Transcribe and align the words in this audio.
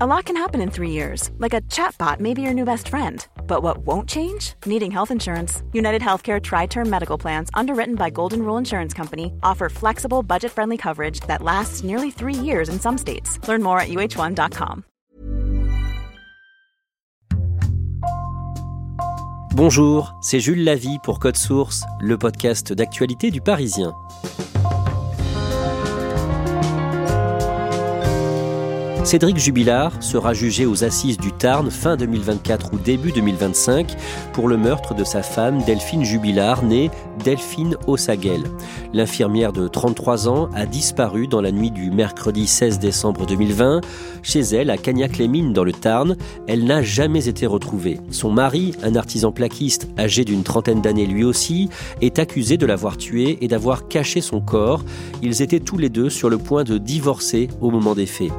A 0.00 0.06
lot 0.08 0.24
can 0.24 0.36
happen 0.36 0.60
in 0.60 0.70
three 0.72 0.90
years. 0.90 1.30
Like 1.38 1.54
a 1.54 1.60
chatbot 1.70 2.18
may 2.18 2.34
be 2.34 2.42
your 2.42 2.52
new 2.52 2.64
best 2.64 2.88
friend. 2.88 3.24
But 3.46 3.62
what 3.62 3.86
won't 3.86 4.08
change? 4.08 4.54
Needing 4.66 4.90
health 4.90 5.12
insurance. 5.12 5.62
United 5.72 6.02
Healthcare 6.02 6.42
Tri-Term 6.42 6.90
Medical 6.90 7.16
Plans, 7.16 7.48
underwritten 7.54 7.94
by 7.94 8.10
Golden 8.10 8.40
Rule 8.42 8.56
Insurance 8.56 8.92
Company, 8.92 9.32
offer 9.44 9.68
flexible, 9.68 10.24
budget-friendly 10.24 10.78
coverage 10.78 11.20
that 11.28 11.42
lasts 11.42 11.84
nearly 11.84 12.10
three 12.10 12.34
years 12.34 12.68
in 12.68 12.80
some 12.80 12.98
states. 12.98 13.38
Learn 13.46 13.62
more 13.62 13.78
at 13.78 13.88
uh1.com. 13.88 14.82
Bonjour, 19.54 20.12
c'est 20.22 20.40
Jules 20.40 20.64
Lavie 20.64 20.98
pour 21.04 21.20
Code 21.20 21.36
Source, 21.36 21.84
le 22.00 22.18
podcast 22.18 22.72
d'actualité 22.72 23.30
du 23.30 23.40
Parisien. 23.40 23.94
Cédric 29.04 29.36
Jubilard 29.36 30.02
sera 30.02 30.32
jugé 30.32 30.64
aux 30.64 30.82
assises 30.82 31.18
du 31.18 31.30
Tarn 31.30 31.70
fin 31.70 31.94
2024 31.94 32.72
ou 32.72 32.78
début 32.78 33.12
2025 33.12 33.94
pour 34.32 34.48
le 34.48 34.56
meurtre 34.56 34.94
de 34.94 35.04
sa 35.04 35.22
femme 35.22 35.62
Delphine 35.64 36.04
Jubilard, 36.04 36.64
née 36.64 36.90
Delphine 37.22 37.76
Ossaguel. 37.86 38.44
L'infirmière 38.94 39.52
de 39.52 39.68
33 39.68 40.28
ans 40.28 40.48
a 40.54 40.64
disparu 40.64 41.26
dans 41.26 41.42
la 41.42 41.52
nuit 41.52 41.70
du 41.70 41.90
mercredi 41.90 42.46
16 42.46 42.78
décembre 42.78 43.26
2020. 43.26 43.82
Chez 44.22 44.40
elle, 44.40 44.70
à 44.70 44.78
Cagnac-les-Mines 44.78 45.52
dans 45.52 45.64
le 45.64 45.72
Tarn, 45.72 46.16
elle 46.46 46.64
n'a 46.64 46.80
jamais 46.80 47.28
été 47.28 47.44
retrouvée. 47.44 48.00
Son 48.10 48.30
mari, 48.30 48.74
un 48.82 48.96
artisan 48.96 49.32
plaquiste 49.32 49.86
âgé 49.98 50.24
d'une 50.24 50.44
trentaine 50.44 50.80
d'années 50.80 51.06
lui 51.06 51.24
aussi, 51.24 51.68
est 52.00 52.18
accusé 52.18 52.56
de 52.56 52.64
l'avoir 52.64 52.96
tuée 52.96 53.36
et 53.42 53.48
d'avoir 53.48 53.86
caché 53.86 54.22
son 54.22 54.40
corps. 54.40 54.82
Ils 55.22 55.42
étaient 55.42 55.60
tous 55.60 55.76
les 55.76 55.90
deux 55.90 56.08
sur 56.08 56.30
le 56.30 56.38
point 56.38 56.64
de 56.64 56.78
divorcer 56.78 57.48
au 57.60 57.70
moment 57.70 57.94
des 57.94 58.06
faits. 58.06 58.32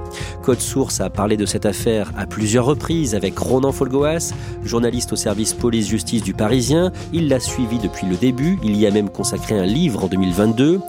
Source 0.61 1.01
a 1.01 1.09
parlé 1.09 1.37
de 1.37 1.45
cette 1.45 1.65
affaire 1.65 2.11
à 2.17 2.25
plusieurs 2.25 2.65
reprises 2.65 3.15
avec 3.15 3.37
Ronan 3.37 3.71
Folgoas, 3.71 4.33
journaliste 4.63 5.13
au 5.13 5.15
service 5.15 5.53
police-justice 5.53 6.23
du 6.23 6.33
Parisien. 6.33 6.91
Il 7.13 7.27
l'a 7.27 7.39
suivi 7.39 7.77
depuis 7.79 8.07
le 8.07 8.15
début, 8.15 8.59
il 8.63 8.75
y 8.77 8.85
a 8.85 8.91
même 8.91 9.09
consacré 9.09 9.57
un 9.57 9.65
livre 9.65 10.03
en 10.03 10.07
2022. 10.07 10.79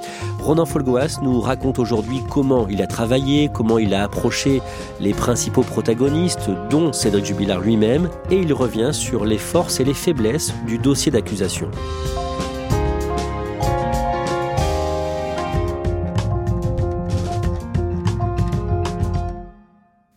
Ronan 0.40 0.66
Folgoas 0.66 1.18
nous 1.22 1.40
raconte 1.40 1.78
aujourd'hui 1.78 2.20
comment 2.30 2.68
il 2.68 2.82
a 2.82 2.86
travaillé, 2.86 3.50
comment 3.52 3.78
il 3.78 3.94
a 3.94 4.04
approché 4.04 4.62
les 5.00 5.12
principaux 5.12 5.62
protagonistes, 5.62 6.50
dont 6.70 6.92
Cédric 6.92 7.26
Jubilard 7.26 7.60
lui-même, 7.60 8.08
et 8.30 8.36
il 8.36 8.52
revient 8.52 8.90
sur 8.92 9.24
les 9.24 9.38
forces 9.38 9.80
et 9.80 9.84
les 9.84 9.94
faiblesses 9.94 10.54
du 10.66 10.78
dossier 10.78 11.12
d'accusation. 11.12 11.70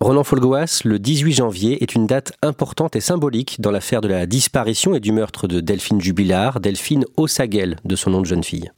Ronan 0.01 0.23
Folgoas, 0.23 0.81
le 0.85 0.97
18 0.97 1.33
janvier 1.33 1.83
est 1.83 1.93
une 1.93 2.07
date 2.07 2.31
importante 2.41 2.95
et 2.95 3.01
symbolique 3.01 3.59
dans 3.59 3.69
l'affaire 3.69 3.99
de 3.99 4.07
la 4.07 4.25
disparition 4.27 4.95
et 4.95 5.01
du 5.01 5.11
meurtre 5.11 5.45
de 5.45 5.59
Delphine 5.59 5.99
Jubilard, 5.99 6.61
Delphine 6.61 7.03
Ossaguel, 7.17 7.75
de 7.83 7.97
son 7.97 8.11
nom 8.11 8.21
de 8.21 8.25
jeune 8.25 8.43
fille. 8.45 8.71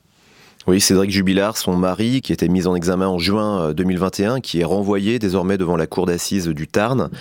Oui, 0.66 0.82
Cédric 0.82 1.12
Jubilard, 1.12 1.58
son 1.58 1.76
mari, 1.76 2.22
qui 2.22 2.34
était 2.34 2.48
mis 2.48 2.66
en 2.66 2.74
examen 2.74 3.08
en 3.08 3.20
juin 3.20 3.72
2021, 3.72 4.38
euh, 4.38 4.40
qui 4.40 4.62
est 4.62 4.64
renvoyé 4.64 5.20
désormais 5.20 5.60
devant 5.60 5.78
la 5.78 5.86
cour 5.86 6.08
d'assises 6.08 6.48
du 6.48 6.68
Tarn 6.68 7.12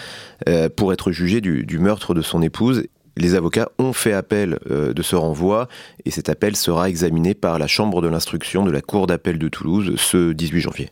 euh, 0.48 0.70
pour 0.74 0.94
être 0.94 1.12
jugé 1.12 1.42
du, 1.42 1.78
meurtre 1.78 2.14
de 2.14 2.22
son 2.22 2.40
épouse. 2.40 2.84
Les 3.18 3.34
avocats 3.34 3.68
ont 3.78 3.92
fait 3.92 4.14
appel 4.14 4.58
euh, 4.70 4.94
de 4.94 5.02
ce 5.02 5.14
renvoi 5.14 5.68
et 6.06 6.10
cet 6.10 6.30
appel 6.30 6.56
sera 6.56 6.88
examiné 6.88 7.34
par 7.34 7.58
la 7.58 7.66
Chambre 7.66 8.00
de 8.00 8.08
l'instruction 8.08 8.64
de 8.64 8.70
la 8.70 8.80
Cour 8.80 9.06
d'appel 9.06 9.38
de 9.38 9.48
Toulouse 9.48 9.92
ce 9.98 10.32
18 10.32 10.60
janvier. 10.60 10.90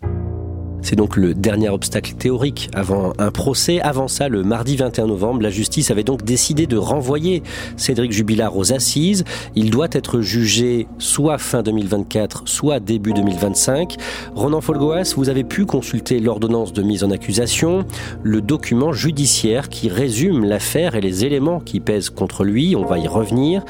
C'est 0.81 0.97
donc 0.97 1.17
le 1.17 1.35
dernier 1.35 1.69
obstacle 1.69 2.15
théorique 2.15 2.71
avant 2.73 3.13
un 3.19 3.31
procès. 3.31 3.81
Avant 3.81 4.09
ça, 4.09 4.29
le 4.29 4.43
mardi 4.43 4.77
21 4.77 5.07
novembre, 5.07 5.43
la 5.43 5.51
justice 5.51 5.91
avait 5.91 6.05
donc 6.05 6.25
décidé 6.25 6.67
de 6.67 6.77
renvoyer 6.77 7.43
Cédric 7.77 8.13
Jubilard 8.13 8.57
aux 8.57 8.73
assises. 8.73 9.25
Il 9.55 9.71
doit 9.71 9.89
être 9.93 10.21
jugé 10.21 10.87
soit 10.99 11.39
fin 11.39 11.63
2024, 11.63 12.43
soit 12.47 12.81
début 12.81 13.13
2025. 13.13 13.97
Ronan 14.35 14.61
Folgoas, 14.61 15.15
vous 15.17 15.29
avez 15.29 15.45
pu 15.45 15.67
consulter 15.67 16.21
l'ordonnance 16.21 16.73
de 16.73 16.83
mise 16.83 17.05
en 17.05 17.11
accusation, 17.11 17.85
le 18.23 18.41
document 18.41 18.93
judiciaire 18.93 19.69
qui 19.69 19.89
résume 19.89 20.45
l'affaire 20.45 20.95
et 20.95 21.01
les 21.01 21.25
éléments 21.25 21.61
qui 21.61 21.81
pèsent 21.81 22.11
contre 22.11 22.45
lui. 22.45 22.77
On 22.77 22.85
va 22.85 22.99
y 22.99 23.09
revenir. 23.09 23.65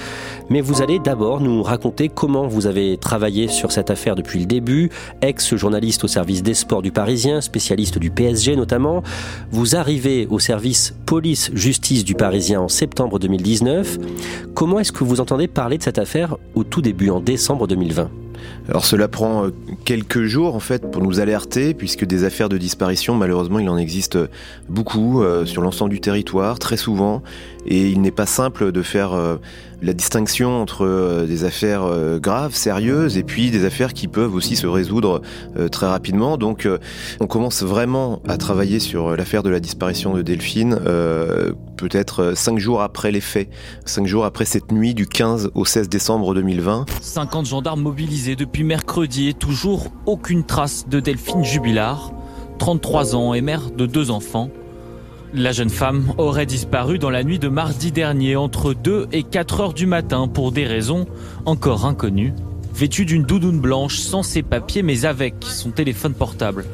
Mais 0.51 0.61
vous 0.61 0.83
allez 0.83 0.99
d'abord 0.99 1.41
nous 1.41 1.63
raconter 1.63 2.09
comment 2.09 2.47
vous 2.47 2.67
avez 2.67 2.97
travaillé 2.97 3.49
sur 3.49 3.73
cette 3.73 3.91
affaire 3.91 4.15
depuis 4.15 4.41
le 4.41 4.47
début, 4.47 4.91
ex-journaliste 5.21 6.05
au 6.05 6.09
service 6.09 6.43
des 6.43 6.55
sports 6.55 6.83
du 6.83 6.93
Parisien, 6.99 7.41
spécialiste 7.41 8.01
du 8.01 8.11
PSG 8.11 8.57
notamment. 8.57 9.05
Vous 9.53 9.77
arrivez 9.77 10.27
au 10.31 10.41
service 10.41 10.97
police-justice 11.07 12.05
du 12.05 12.17
Parisien 12.17 12.61
en 12.61 12.67
septembre 12.67 13.21
2019. 13.21 13.99
Comment 14.53 14.81
est-ce 14.81 14.91
que 14.91 15.05
vous 15.05 15.21
entendez 15.21 15.47
parler 15.47 15.79
de 15.79 15.85
cette 15.85 16.01
affaire 16.01 16.37
au 16.57 16.65
tout 16.65 16.83
début, 16.83 17.11
en 17.11 17.21
décembre 17.21 17.69
2020 17.69 18.11
alors 18.69 18.85
cela 18.85 19.09
prend 19.09 19.47
euh, 19.47 19.51
quelques 19.85 20.25
jours 20.25 20.55
en 20.55 20.61
fait 20.61 20.89
pour 20.93 21.03
nous 21.03 21.19
alerter 21.19 21.75
puisque 21.75 22.05
des 22.05 22.23
affaires 22.23 22.49
de 22.49 22.57
disparition 22.57 23.17
malheureusement 23.17 23.59
il 23.59 23.69
en 23.69 23.77
existe 23.77 24.17
beaucoup 24.69 25.23
euh, 25.23 25.45
sur 25.45 25.61
l'ensemble 25.61 25.91
du 25.91 26.01
territoire 26.01 26.61
très 26.61 26.77
souvent 26.77 27.23
et 27.69 27.91
il 27.91 28.01
n'est 28.01 28.11
pas 28.11 28.27
simple 28.27 28.73
de 28.73 28.83
faire 28.83 29.12
euh, 29.12 29.37
la 29.83 29.93
distinction 29.93 30.61
entre 30.61 30.87
euh, 30.87 31.27
des 31.27 31.45
affaires 31.45 31.83
euh, 31.84 32.19
graves, 32.19 32.55
sérieuses, 32.55 33.19
et 33.19 33.23
puis 33.23 33.51
des 33.51 33.67
affaires 33.67 33.93
qui 33.93 34.09
peuvent 34.09 34.34
aussi 34.34 34.56
se 34.56 34.67
résoudre 34.67 35.21
très 35.71 35.87
rapidement. 35.87 36.39
Donc 36.39 36.67
on 37.21 37.27
commence 37.27 37.62
vraiment 37.62 38.21
à 38.27 38.37
travailler 38.39 38.81
sur 38.81 39.17
l'affaire 39.17 39.43
de 39.43 39.51
la 39.51 39.61
disparition 39.61 40.15
de 40.15 40.23
Delphine, 40.23 40.81
peut-être 41.77 42.33
cinq 42.34 42.59
jours 42.59 42.81
après 42.81 43.12
les 43.12 43.21
faits, 43.21 43.49
cinq 43.85 44.06
jours 44.06 44.25
après 44.25 44.45
cette 44.45 44.73
nuit 44.73 44.95
du 44.95 45.06
15 45.06 45.50
au 45.55 45.65
16 45.65 45.89
décembre 45.89 46.35
2020. 46.35 46.87
50 47.00 47.47
gendarmes 47.47 47.83
mobilisés 47.83 48.37
depuis 48.37 48.65
mercredi 48.65 49.29
et 49.29 49.35
toujours 49.35 49.89
aucune 50.06 50.45
trace 50.45 50.89
de 50.89 51.00
Delphine 51.00 51.45
Jubilard, 51.45 52.12
33 52.59 53.15
ans 53.15 53.35
et 53.35 53.41
mère 53.41 53.71
de 53.71 53.87
deux 53.87 54.11
enfants. 54.11 54.50
La 55.34 55.53
jeune 55.53 55.69
femme 55.69 56.15
aurait 56.16 56.47
disparu 56.47 56.99
dans 56.99 57.11
la 57.11 57.22
nuit 57.22 57.39
de 57.39 57.49
mardi 57.49 57.93
dernier 57.93 58.34
entre 58.37 58.72
2 58.72 59.09
et 59.12 59.22
4 59.22 59.61
heures 59.61 59.75
du 59.75 59.84
matin 59.84 60.27
pour 60.27 60.53
des 60.53 60.65
raisons 60.65 61.06
encore 61.44 61.84
inconnues. 61.84 62.33
Vêtue 62.75 63.05
d'une 63.05 63.25
doudoune 63.25 63.61
blanche 63.61 63.99
sans 63.99 64.22
ses 64.22 64.43
papiers 64.43 64.83
mais 64.83 65.05
avec 65.05 65.34
son 65.43 65.71
téléphone 65.71 66.15
portable. 66.15 66.65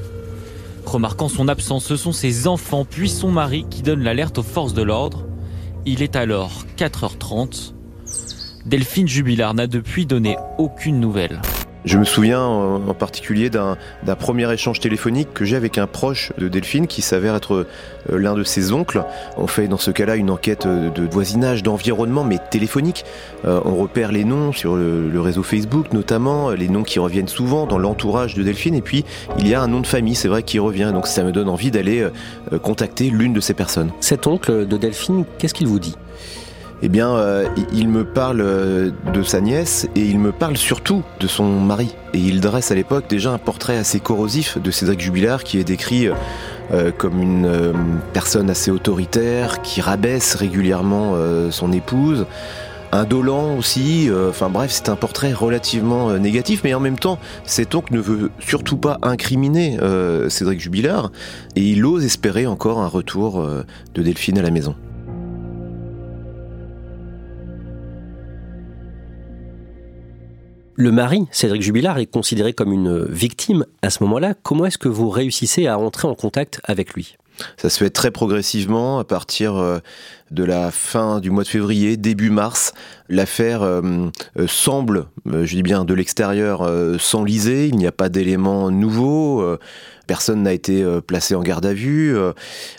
Remarquant 0.87 1.29
son 1.29 1.49
absence, 1.49 1.85
ce 1.85 1.97
sont 1.97 2.13
ses 2.13 2.47
enfants 2.47 2.85
puis 2.89 3.09
son 3.09 3.33
mari 3.33 3.67
qui 3.69 3.83
donnent 3.83 4.05
l'alerte 4.05 4.39
aux 4.39 4.45
forces 4.45 4.75
de 4.75 4.83
l'ordre. 4.83 5.25
Il 5.85 6.01
est 6.01 6.15
alors 6.15 6.65
4h30. 6.77 7.73
Delphine 8.67 9.09
Jubilard 9.09 9.55
n'a 9.55 9.67
depuis 9.67 10.07
donné 10.07 10.37
aucune 10.59 11.01
nouvelle. 11.01 11.41
Je 11.85 11.99
me 11.99 12.05
souviens 12.05 12.43
en 12.43 12.95
particulier 12.95 13.51
d'un 13.51 13.77
premier 14.19 14.51
échange 14.51 14.81
téléphonique 14.81 15.35
que 15.35 15.45
j'ai 15.45 15.57
avec 15.57 15.77
un 15.77 15.87
proche 15.87 16.33
de 16.39 16.49
Delphine 16.49 16.87
qui 16.87 17.03
s'avère 17.03 17.35
être 17.35 17.67
euh, 18.11 18.19
l'un 18.19 18.35
de 18.35 18.43
ses 18.43 18.73
oncles. 18.73 19.05
On 19.37 19.47
fait 19.47 19.69
dans 19.69 19.77
ce 19.77 19.91
cas-là 19.91 20.17
une 20.17 20.31
enquête 20.31 20.67
de 20.67 21.03
voisinage, 21.11 21.63
d'environnement, 21.63 22.25
mais 22.25 22.39
téléphonique. 22.51 23.05
Euh, 23.45 23.61
on 23.67 23.75
repère 23.75 24.13
les 24.13 24.25
noms 24.25 24.53
sur 24.53 24.77
le, 24.77 25.21
réseau 25.21 25.43
Facebook 25.43 25.93
notamment, 25.93 26.51
les 26.51 26.69
noms 26.69 26.83
qui 26.83 26.99
reviennent 26.99 27.29
souvent 27.29 27.67
dans 27.67 27.79
l'entourage 27.79 28.35
de 28.35 28.43
Delphine, 28.43 28.75
et 28.75 28.83
puis 28.83 29.05
il 29.39 29.49
y 29.49 29.55
a 29.55 29.61
un 29.61 29.69
nom 29.69 29.81
de 29.81 29.87
famille, 29.87 30.15
c'est 30.15 30.29
vrai, 30.29 30.43
qui 30.43 30.59
revient. 30.59 30.91
Donc 30.95 31.07
ça 31.07 31.23
me 31.23 31.33
donne 31.33 31.49
envie 31.49 31.71
d'aller 31.71 32.01
euh, 32.01 32.59
contacter 32.59 33.11
l'une 33.11 33.35
de 33.35 33.41
ces 33.41 33.55
personnes. 33.55 33.91
Cet 34.01 34.27
oncle 34.27 34.67
de 34.67 34.77
Delphine, 34.79 35.25
qu'est-ce 35.39 35.55
qu'il 35.55 35.67
vous 35.67 35.79
dit? 35.79 35.97
Eh 36.87 36.91
bien, 36.91 37.17
euh, 37.17 37.47
il 37.73 37.89
me 37.89 38.05
parle 38.05 38.43
euh, 38.43 38.91
de 39.15 39.23
sa 39.23 39.41
nièce 39.41 39.89
et 39.97 40.03
il 40.03 40.19
me 40.19 40.33
parle 40.33 40.59
surtout 40.59 41.03
de 41.19 41.27
son 41.27 41.47
mari. 41.47 41.97
Et 42.13 42.19
il 42.19 42.43
dresse 42.43 42.71
à 42.71 42.75
l'époque 42.75 43.07
déjà 43.09 43.33
un 43.33 43.39
portrait 43.39 43.79
assez 43.79 44.01
corrosif 44.01 44.59
de 44.59 44.71
Cédric 44.71 45.01
Jubilard 45.01 45.45
qui 45.45 45.59
est 45.59 45.65
décrit 45.65 46.11
euh, 46.73 46.93
comme 46.93 47.23
une 47.23 47.75
personne 48.13 48.51
assez 48.51 48.71
autoritaire, 48.71 49.63
qui 49.63 49.81
rabaisse 49.81 50.35
régulièrement 50.35 51.17
son 51.51 51.73
épouse, 51.73 52.27
indolent 52.93 53.57
aussi. 53.57 54.11
Enfin 54.29 54.51
bref, 54.51 54.71
c'est 54.71 54.91
un 54.91 54.97
portrait 54.97 55.33
relativement 55.33 56.13
négatif, 56.19 56.61
mais 56.65 56.75
en 56.75 56.81
même 56.81 56.99
temps, 56.99 57.19
cet 57.47 57.75
oncle 57.75 57.95
ne 57.95 58.01
veut 58.01 58.31
surtout 58.41 58.77
pas 58.77 58.99
incriminer 59.01 59.79
Cédric 60.29 60.61
Jubilard 60.61 61.11
et 61.57 61.63
il 61.63 61.85
ose 61.87 62.05
espérer 62.05 62.47
encore 62.47 62.81
un 62.81 62.89
retour 62.89 63.43
de 63.95 64.03
Delphine 64.03 64.39
à 64.39 64.43
la 64.43 64.51
maison. 64.51 64.75
Le 70.77 70.91
mari, 70.91 71.27
Cédric 71.31 71.63
Jubilard, 71.63 71.99
est 71.99 72.07
considéré 72.07 72.53
comme 72.53 72.73
une 72.73 73.05
victime 73.05 73.65
à 73.83 73.91
ce 73.91 74.03
moment-là. 74.03 74.35
Comment 74.43 74.67
est-ce 74.67 74.79
que 74.79 74.89
vous 74.89 75.09
réussissez 75.09 75.67
à 75.69 75.79
entrer 75.79 76.09
en 76.09 76.15
contact 76.15 76.61
avec 76.65 76.95
lui? 76.95 77.17
Ça 77.57 77.69
se 77.69 77.79
fait 77.79 77.91
très 77.91 78.11
progressivement 78.11 78.99
à 78.99 79.05
partir 79.05 79.57
euh, 79.57 79.79
de 80.31 80.45
la 80.45 80.71
fin 80.71 81.21
du 81.21 81.31
mois 81.31 81.43
de 81.43 81.49
février, 81.49 81.97
début 81.97 82.31
mars. 82.31 82.75
L'affaire 83.09 83.63
euh, 83.63 84.09
euh, 84.39 84.47
semble, 84.47 85.07
je 85.27 85.55
dis 85.55 85.63
bien 85.63 85.85
de 85.85 85.95
l'extérieur, 85.95 86.69
s'enliser. 86.99 87.69
Il 87.69 87.77
n'y 87.77 87.87
a 87.87 87.93
pas 87.93 88.09
d'éléments 88.09 88.71
nouveaux. 88.71 89.59
Personne 90.07 90.43
n'a 90.43 90.53
été 90.53 90.83
euh, 90.83 91.01
placé 91.01 91.35
en 91.35 91.43
garde 91.43 91.65
à 91.65 91.73
vue. 91.73 92.17
Euh, 92.17 92.33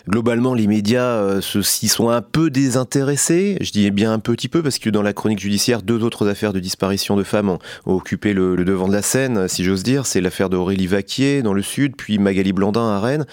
globalement, 0.08 0.54
les 0.54 0.66
médias 0.66 1.02
euh, 1.02 1.40
s'y 1.40 1.88
sont 1.88 2.08
un 2.08 2.22
peu 2.22 2.50
désintéressés. 2.50 3.56
Je 3.60 3.72
dis 3.72 3.90
bien 3.90 4.12
un 4.12 4.18
petit 4.18 4.48
peu 4.48 4.62
parce 4.62 4.78
que 4.78 4.90
dans 4.90 5.02
la 5.02 5.12
chronique 5.12 5.40
judiciaire, 5.40 5.82
deux 5.82 6.04
autres 6.04 6.28
affaires 6.28 6.52
de 6.52 6.60
disparition 6.60 7.16
de 7.16 7.24
femmes 7.24 7.50
ont, 7.50 7.58
occupé 7.86 8.32
le, 8.32 8.56
devant 8.64 8.88
de 8.88 8.92
la 8.92 9.02
scène, 9.02 9.48
si 9.48 9.64
j'ose 9.64 9.82
dire. 9.82 10.06
C'est 10.06 10.20
l'affaire 10.20 10.50
d'Aurélie 10.50 10.86
Vaquier 10.86 11.42
dans 11.42 11.52
le 11.52 11.62
sud, 11.62 11.96
puis 11.96 12.18
Magali 12.18 12.52
Blandin 12.52 12.88
à 12.88 13.00
Rennes. 13.00 13.26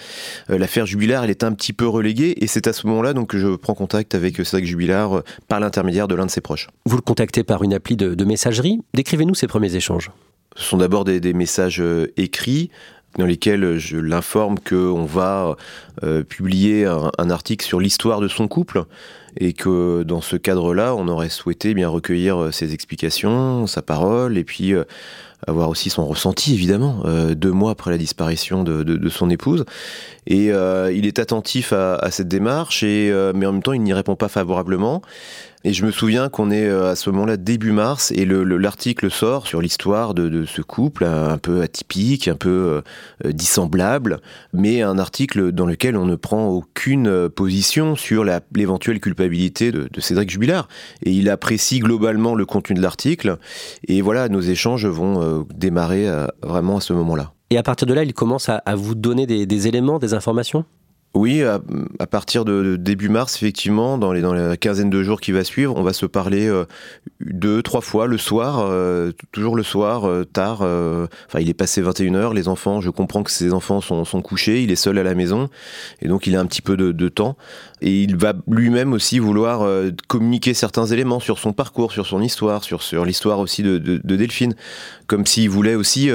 L'affaire 0.48 0.86
Jubilard, 0.86 1.24
elle 1.24 1.30
est 1.30 1.44
un 1.44 1.52
petit 1.52 1.72
peu 1.72 1.86
reléguée 1.86 2.34
et 2.38 2.46
c'est 2.46 2.66
à 2.66 2.72
ce 2.72 2.86
moment-là 2.86 3.12
donc 3.12 3.28
que 3.28 3.38
je 3.38 3.54
prends 3.56 3.74
contact 3.74 4.14
avec 4.14 4.36
Cédric 4.36 4.66
Jubilard 4.66 5.22
par 5.48 5.60
l'intermédiaire 5.60 6.08
de 6.08 6.14
l'un 6.14 6.26
de 6.26 6.30
ses 6.30 6.40
proches. 6.40 6.68
Vous 6.86 6.96
le 6.96 7.02
contactez 7.02 7.44
par 7.44 7.62
une 7.62 7.74
appli 7.74 7.96
de, 7.96 8.24
messagerie. 8.24 8.80
Décrivez-nous 8.94 9.34
ces 9.34 9.46
premiers 9.46 9.74
échanges. 9.76 10.10
Ce 10.56 10.64
sont 10.64 10.76
d'abord 10.78 11.04
des, 11.04 11.32
messages 11.32 11.82
écrits 12.16 12.70
dans 13.18 13.26
lesquels 13.26 13.78
je 13.78 13.96
l'informe 13.96 14.58
qu'on 14.58 15.04
va 15.04 15.56
euh, 16.02 16.22
publier 16.22 16.86
un, 16.86 17.30
article 17.30 17.64
sur 17.64 17.80
l'histoire 17.80 18.20
de 18.20 18.28
son 18.28 18.48
couple 18.48 18.84
et 19.38 19.52
que 19.52 20.02
dans 20.02 20.20
ce 20.20 20.36
cadre-là, 20.36 20.94
on 20.94 21.08
aurait 21.08 21.28
souhaité 21.28 21.74
bien 21.74 21.88
recueillir 21.88 22.36
euh, 22.36 22.50
ses 22.50 22.72
explications, 22.74 23.66
sa 23.66 23.82
parole 23.82 24.38
et 24.38 24.44
puis 24.44 24.74
euh, 24.74 24.84
avoir 25.46 25.68
aussi 25.68 25.90
son 25.90 26.06
ressenti 26.06 26.54
évidemment 26.54 27.02
deux 27.34 27.52
mois 27.52 27.72
après 27.72 27.90
la 27.90 27.98
disparition 27.98 28.64
de, 28.64 29.08
son 29.10 29.28
épouse. 29.28 29.66
Et 30.26 30.46
il 30.46 31.06
est 31.06 31.18
attentif 31.18 31.74
à, 31.74 31.96
à 31.96 32.10
cette 32.10 32.28
démarche 32.28 32.82
et 32.82 33.12
mais 33.34 33.44
en 33.44 33.52
même 33.52 33.62
temps 33.62 33.74
il 33.74 33.82
n'y 33.82 33.92
répond 33.92 34.16
pas 34.16 34.28
favorablement. 34.28 35.02
Et 35.66 35.72
je 35.72 35.86
me 35.86 35.90
souviens 35.90 36.28
qu'on 36.28 36.50
est 36.50 36.66
euh, 36.66 36.90
à 36.90 36.94
ce 36.94 37.08
moment-là 37.08 37.38
début 37.38 37.72
mars 37.72 38.12
et 38.14 38.26
l'article 38.26 39.10
sort 39.10 39.46
sur 39.46 39.62
l'histoire 39.62 40.12
de, 40.12 40.44
ce 40.44 40.60
couple 40.60 41.04
un 41.04 41.38
peu 41.38 41.62
atypique, 41.62 42.28
un 42.28 42.34
peu 42.34 42.82
euh, 43.24 43.32
dissemblable, 43.32 44.20
mais 44.52 44.82
un 44.82 44.98
article 44.98 45.52
dans 45.52 45.64
lequel 45.64 45.96
on 45.96 46.04
ne 46.04 46.16
prend 46.16 46.48
aucune 46.48 47.08
euh, 47.08 47.28
position 47.30 47.96
sur 47.96 48.24
l'éventuelle 48.54 49.00
culpabilité 49.00 49.72
de, 49.72 49.88
Cédric 50.00 50.28
Jubilard. 50.28 50.68
Et 51.02 51.12
il 51.12 51.30
apprécie 51.30 51.78
globalement 51.78 52.34
le 52.34 52.44
contenu 52.44 52.76
de 52.76 52.82
l'article. 52.82 53.38
Et 53.88 54.02
voilà, 54.02 54.28
nos 54.28 54.42
échanges 54.42 54.84
vont 54.84 55.46
démarrer 55.54 56.06
vraiment 56.42 56.76
à 56.76 56.80
ce 56.80 56.92
moment-là. 56.92 57.32
Et 57.48 57.56
à 57.56 57.62
partir 57.62 57.86
de 57.86 57.94
là, 57.94 58.02
il 58.02 58.12
commence 58.12 58.50
à, 58.50 58.62
vous 58.74 58.94
donner 58.94 59.26
des 59.26 59.68
éléments, 59.68 59.98
des 59.98 60.12
informations? 60.12 60.66
Oui, 61.14 61.44
à, 61.44 61.60
partir 62.08 62.44
de, 62.44 62.74
début 62.74 63.08
mars, 63.08 63.36
effectivement, 63.36 63.98
dans 63.98 64.12
les 64.12 64.20
dans 64.20 64.34
la 64.34 64.56
quinzaine 64.56 64.90
de 64.90 65.02
jours 65.04 65.20
qui 65.20 65.30
va 65.30 65.44
suivre, 65.44 65.76
on 65.76 65.84
va 65.84 65.92
se 65.92 66.06
parler 66.06 66.48
euh, 66.48 66.64
deux, 67.20 67.62
trois 67.62 67.82
fois 67.82 68.08
le 68.08 68.18
soir, 68.18 68.58
euh, 68.58 69.12
toujours 69.30 69.54
le 69.54 69.62
soir, 69.62 70.08
euh, 70.08 70.24
tard. 70.24 70.62
enfin, 70.62 71.38
il 71.40 71.48
est 71.48 71.54
passé 71.54 71.82
21h, 71.82 72.34
les 72.34 72.48
enfants, 72.48 72.80
je 72.80 72.90
comprends 72.90 73.22
que 73.22 73.30
ses 73.30 73.52
enfants 73.52 73.80
sont, 73.80 74.04
sont 74.04 74.22
couchés, 74.22 74.64
il 74.64 74.72
est 74.72 74.76
seul 74.76 74.98
à 74.98 75.04
la 75.04 75.14
maison, 75.14 75.50
et 76.02 76.08
donc 76.08 76.26
il 76.26 76.34
a 76.34 76.40
un 76.40 76.46
petit 76.46 76.62
peu 76.62 76.76
de, 76.76 76.90
de 76.90 77.08
temps. 77.08 77.36
Et 77.86 78.02
il 78.02 78.16
va 78.16 78.32
lui-même 78.48 78.94
aussi 78.94 79.18
vouloir 79.18 79.68
communiquer 80.08 80.54
certains 80.54 80.86
éléments 80.86 81.20
sur 81.20 81.38
son 81.38 81.52
parcours, 81.52 81.92
sur 81.92 82.06
son 82.06 82.22
histoire, 82.22 82.64
sur, 82.64 82.82
sur 82.82 83.04
l'histoire 83.04 83.38
aussi 83.38 83.62
de, 83.62 83.76
de, 83.76 84.00
de, 84.02 84.16
Delphine, 84.16 84.54
comme 85.06 85.26
s'il 85.26 85.50
voulait 85.50 85.74
aussi 85.74 86.08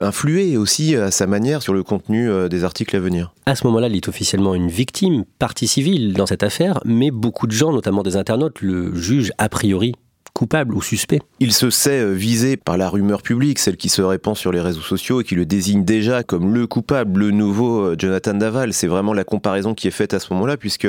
influer 0.00 0.56
aussi 0.56 0.96
à 0.96 1.12
sa 1.12 1.28
manière 1.28 1.62
sur 1.62 1.74
le 1.74 1.84
contenu 1.84 2.28
des 2.48 2.64
articles 2.64 2.96
à 2.96 2.98
venir. 2.98 3.32
À 3.46 3.54
ce 3.54 3.64
moment-là, 3.68 3.86
il 3.86 3.94
est 3.94 4.08
officiellement 4.08 4.56
une 4.56 4.68
victime, 4.68 5.24
partie 5.38 5.68
civile 5.68 6.12
dans 6.12 6.26
cette 6.26 6.42
affaire, 6.42 6.80
mais 6.84 7.12
beaucoup 7.12 7.46
de 7.46 7.52
gens, 7.52 7.72
notamment 7.72 8.02
des 8.02 8.16
internautes, 8.16 8.60
le 8.60 8.92
jugent 8.96 9.30
a 9.38 9.48
priori 9.48 9.94
coupable 10.36 10.74
ou 10.74 10.82
suspect. 10.82 11.20
Il 11.40 11.54
se 11.54 11.70
sait 11.70 12.02
euh, 12.02 12.12
visé 12.12 12.58
par 12.58 12.76
la 12.76 12.90
rumeur 12.90 13.22
publique, 13.22 13.58
celle 13.58 13.78
qui 13.78 13.88
se 13.88 14.02
répand 14.02 14.36
sur 14.36 14.52
les 14.52 14.60
réseaux 14.60 14.82
sociaux 14.82 15.22
et 15.22 15.24
qui 15.24 15.34
le 15.34 15.46
désigne 15.46 15.82
déjà 15.82 16.22
comme 16.22 16.52
le 16.52 16.66
coupable, 16.66 17.20
le 17.20 17.30
nouveau 17.30 17.80
euh, 17.80 17.96
Jonathan 17.98 18.34
Daval. 18.34 18.74
C'est 18.74 18.86
vraiment 18.86 19.14
la 19.14 19.24
comparaison 19.24 19.72
qui 19.72 19.88
est 19.88 19.92
faite 19.92 20.12
à 20.12 20.20
ce 20.20 20.34
moment-là, 20.34 20.58
puisque 20.58 20.88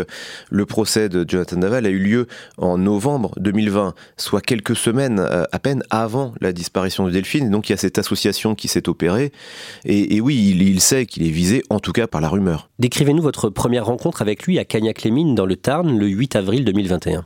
le 0.49 0.65
procès 0.65 1.07
de 1.07 1.23
Jonathan 1.25 1.55
Daval 1.55 1.85
a 1.85 1.89
eu 1.89 1.97
lieu 1.97 2.27
en 2.57 2.77
novembre 2.77 3.31
2020, 3.39 3.93
soit 4.17 4.41
quelques 4.41 4.75
semaines 4.75 5.19
euh, 5.19 5.45
à 5.53 5.59
peine 5.59 5.81
avant 5.91 6.33
la 6.41 6.51
disparition 6.51 7.05
de 7.05 7.11
Delphine. 7.11 7.47
Et 7.47 7.49
donc 7.49 7.69
il 7.69 7.71
y 7.71 7.75
a 7.75 7.77
cette 7.77 7.99
association 7.99 8.53
qui 8.53 8.67
s'est 8.67 8.89
opérée. 8.89 9.31
Et, 9.85 10.19
oui, 10.19 10.35
il, 10.59 10.81
sait 10.81 11.05
qu'il 11.05 11.25
est 11.25 11.31
visé, 11.31 11.63
en 11.69 11.79
tout 11.79 11.93
cas 11.93 12.07
par 12.07 12.19
la 12.19 12.27
rumeur. 12.27 12.69
Décrivez-nous 12.79 13.23
votre 13.23 13.49
première 13.49 13.85
rencontre 13.85 14.21
avec 14.21 14.43
lui 14.43 14.59
à 14.59 14.65
Cagnac-les-Mines 14.65 15.35
dans 15.35 15.45
le 15.45 15.55
Tarn 15.55 15.97
le 15.97 16.07
8 16.07 16.35
avril 16.35 16.65
2021. 16.65 17.25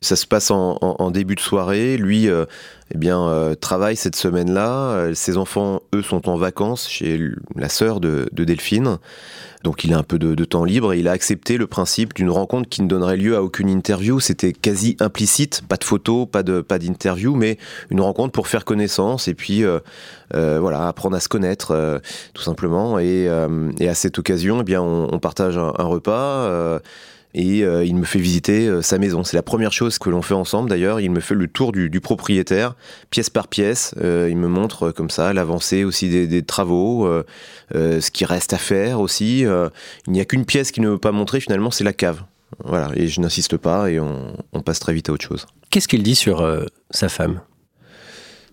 Ça 0.00 0.16
se 0.16 0.26
passe 0.26 0.50
en, 0.50 1.10
début 1.10 1.34
de 1.34 1.40
soirée. 1.40 1.96
Lui, 1.96 2.28
euh, 2.28 2.44
eh 2.94 2.98
bien, 2.98 3.20
euh, 3.20 3.54
travaille 3.54 3.96
cette 3.96 4.14
semaine-là. 4.14 4.90
Euh, 4.92 5.14
ses 5.14 5.36
enfants, 5.36 5.82
eux, 5.94 6.02
sont 6.02 6.28
en 6.28 6.36
vacances 6.36 6.88
chez 6.88 7.20
la 7.56 7.68
sœur 7.68 7.98
de, 8.00 8.28
Delphine. 8.32 8.98
Donc, 9.64 9.82
il 9.82 9.92
a 9.92 9.98
un 9.98 10.04
peu 10.04 10.18
de, 10.20 10.44
temps 10.44 10.64
libre 10.64 10.92
et 10.92 11.00
il 11.00 11.08
a 11.08 11.12
accepté 11.12 11.56
le 11.56 11.66
principe 11.66 12.14
d'une 12.14 12.30
rencontre 12.30 12.68
qui 12.68 12.80
ne 12.80 12.86
donnerait 12.86 13.16
lieu 13.16 13.36
à 13.36 13.42
aucune 13.42 13.68
interview. 13.68 14.20
C'était 14.20 14.52
quasi 14.52 14.96
implicite, 15.00 15.62
pas 15.68 15.76
de 15.76 15.84
photo, 15.84 16.26
pas 16.26 16.44
de 16.44 16.60
pas 16.60 16.78
d'interview, 16.78 17.34
mais 17.34 17.58
une 17.90 18.00
rencontre 18.00 18.30
pour 18.30 18.46
faire 18.46 18.64
connaissance 18.64 19.26
et 19.26 19.34
puis 19.34 19.64
voilà, 20.30 20.86
apprendre 20.86 21.16
à 21.16 21.20
se 21.20 21.28
connaître, 21.28 22.00
tout 22.34 22.42
simplement. 22.42 23.00
Et, 23.00 23.28
à 23.28 23.94
cette 23.94 24.20
occasion, 24.20 24.60
eh 24.60 24.64
bien, 24.64 24.80
on, 24.80 25.18
partage 25.18 25.58
un, 25.58 25.72
un 25.76 25.84
repas 25.84 26.80
et 27.38 27.62
euh, 27.62 27.84
il 27.84 27.94
me 27.94 28.04
fait 28.04 28.18
visiter 28.18 28.66
euh, 28.66 28.82
sa 28.82 28.98
maison. 28.98 29.22
C'est 29.22 29.36
la 29.36 29.44
première 29.44 29.72
chose 29.72 29.98
que 29.98 30.10
l'on 30.10 30.22
fait 30.22 30.34
ensemble 30.34 30.68
d'ailleurs. 30.68 30.98
Il 30.98 31.12
me 31.12 31.20
fait 31.20 31.36
le 31.36 31.46
tour 31.46 31.70
du, 31.70 32.00
propriétaire, 32.00 32.74
pièce 33.10 33.30
par 33.30 33.46
pièce. 33.46 33.94
Euh, 34.02 34.26
il 34.28 34.36
me 34.36 34.48
montre 34.48 34.90
comme 34.90 35.08
ça 35.08 35.32
l'avancée 35.32 35.84
aussi 35.84 36.08
des, 36.26 36.42
travaux, 36.42 37.08
ce 37.72 38.10
qui 38.10 38.24
reste 38.24 38.52
à 38.52 38.58
faire 38.58 39.00
aussi. 39.00 39.40
il 39.40 40.12
n'y 40.12 40.20
a 40.20 40.24
qu'une 40.24 40.44
pièce 40.44 40.72
qu'il 40.72 40.82
ne 40.82 40.88
veut 40.88 40.98
pas 40.98 41.12
montrer 41.12 41.40
finalement, 41.40 41.70
c'est 41.70 41.84
la 41.84 41.92
cave. 41.92 42.22
Voilà, 42.64 42.90
et 42.94 43.06
je 43.06 43.20
n'insiste 43.20 43.56
pas 43.56 43.90
et 43.90 44.00
on, 44.00 44.36
on, 44.52 44.62
passe 44.62 44.80
très 44.80 44.92
vite 44.92 45.08
à 45.10 45.12
autre 45.12 45.24
chose. 45.24 45.46
Qu'est-ce 45.70 45.86
qu'il 45.86 46.02
dit 46.02 46.16
sur 46.16 46.44
sa 46.90 47.08
femme? 47.08 47.40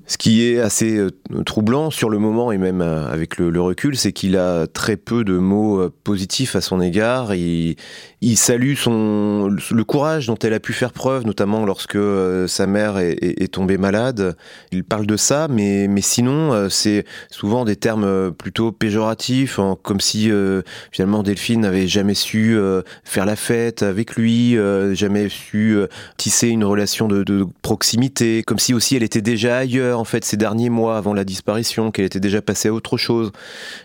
Ce 0.08 0.18
qui 0.18 0.46
est 0.46 0.60
assez 0.60 0.98
euh, 0.98 1.10
troublant 1.46 1.90
sur 1.90 2.10
le 2.10 2.20
moment 2.20 2.52
et 2.52 2.58
même 2.58 2.82
euh, 2.82 3.08
avec 3.10 3.38
le, 3.38 3.60
recul, 3.60 3.98
c'est 3.98 4.12
qu'il 4.12 4.38
a 4.38 4.68
très 4.68 4.98
peu 4.98 5.24
de 5.24 5.38
mots 5.38 5.80
euh, 5.80 5.94
positifs 6.04 6.56
à 6.56 6.62
son 6.62 6.80
égard. 6.80 7.34
Il, 7.34 7.76
salue 8.38 8.74
le 8.86 9.84
courage 9.84 10.28
dont 10.28 10.36
elle 10.36 10.54
a 10.54 10.60
pu 10.60 10.74
faire 10.74 10.92
preuve, 10.92 11.26
notamment 11.26 11.64
lorsque 11.66 11.98
sa 12.48 12.68
mère 12.68 12.98
est, 12.98 13.52
tombée 13.54 13.78
malade. 13.78 14.36
Il 14.72 14.84
parle 14.84 15.06
de 15.06 15.16
ça, 15.16 15.48
mais, 15.48 15.88
sinon, 16.02 16.68
c'est 16.70 17.06
souvent 17.30 17.66
des 17.66 17.76
termes 17.76 18.32
plutôt 18.34 18.72
péjoratifs, 18.72 19.60
comme 19.84 20.00
si 20.00 20.32
finalement 20.92 21.24
Delphine 21.24 21.62
n'avait 21.62 21.88
jamais 21.88 22.16
su 22.16 22.58
faire 23.04 23.26
la 23.26 23.36
fête 23.36 23.84
avec 23.84 24.16
lui, 24.16 24.58
jamais 24.94 25.30
su 25.30 25.78
tisser 26.18 26.48
une 26.48 26.64
relation 26.66 27.08
de 27.08 27.46
proximité, 27.62 28.44
comme 28.44 28.60
si 28.60 28.74
aussi 28.74 28.96
elle 28.96 29.04
était 29.04 29.22
déjà 29.22 29.58
ailleurs 29.58 29.95
en 29.98 30.04
fait 30.06 30.26
ces 30.26 30.38
derniers 30.38 30.70
mois 30.70 30.98
avant 30.98 31.14
la 31.14 31.24
disparition, 31.24 31.92
qu'elle 31.92 32.06
était 32.06 32.20
déjà 32.20 32.42
passée 32.42 32.70
à 32.70 32.74
autre 32.74 32.98
chose, 32.98 33.32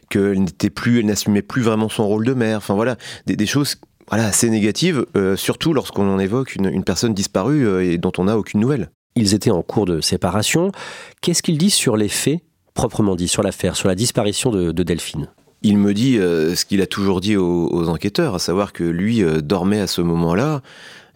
qu'elle 0.09 0.41
n'était 0.41 0.71
plus, 0.71 1.01
elle 1.01 1.07
n'assumait 1.07 1.43
plus 1.43 1.63
vraiment 1.63 1.89
son 1.89 2.07
rôle 2.07 2.25
de 2.25 2.35
mère. 2.35 2.59
Enfin 2.59 2.75
voilà, 2.75 2.97
des, 3.27 3.47
choses 3.47 3.77
voilà, 4.09 4.27
assez 4.27 4.51
négatives, 4.51 5.07
euh, 5.17 5.37
surtout 5.37 5.73
lorsqu'on 5.73 6.09
en 6.09 6.19
évoque 6.19 6.57
une, 6.57 6.85
personne 6.85 7.15
disparue 7.15 7.67
euh, 7.67 7.85
et 7.85 7.99
dont 7.99 8.13
on 8.19 8.25
n'a 8.25 8.39
aucune 8.39 8.61
nouvelle. 8.61 8.91
Ils 9.17 9.35
étaient 9.35 9.51
en 9.51 9.63
cours 9.63 9.87
de 9.87 10.01
séparation. 10.01 10.71
Qu'est-ce 11.21 11.43
qu'ils 11.43 11.59
disent 11.59 11.75
sur 11.75 11.97
les 11.97 12.09
faits, 12.09 12.41
proprement 12.75 13.17
dit, 13.17 13.29
sur 13.29 13.43
l'affaire, 13.43 13.77
sur 13.77 13.89
la 13.89 13.95
disparition 13.95 14.51
de, 14.51 14.83
Delphine? 14.83 15.29
Il 15.63 15.79
me 15.79 15.93
dit 15.93 16.17
euh, 16.19 16.55
ce 16.55 16.65
qu'il 16.65 16.81
a 16.81 16.87
toujours 16.87 17.21
dit 17.21 17.37
aux, 17.37 17.89
enquêteurs, 17.89 18.35
à 18.35 18.39
savoir 18.39 18.73
que 18.73 18.85
lui 18.85 19.23
dormait 19.43 19.81
à 19.81 19.87
ce 19.87 20.01
moment-là, 20.01 20.63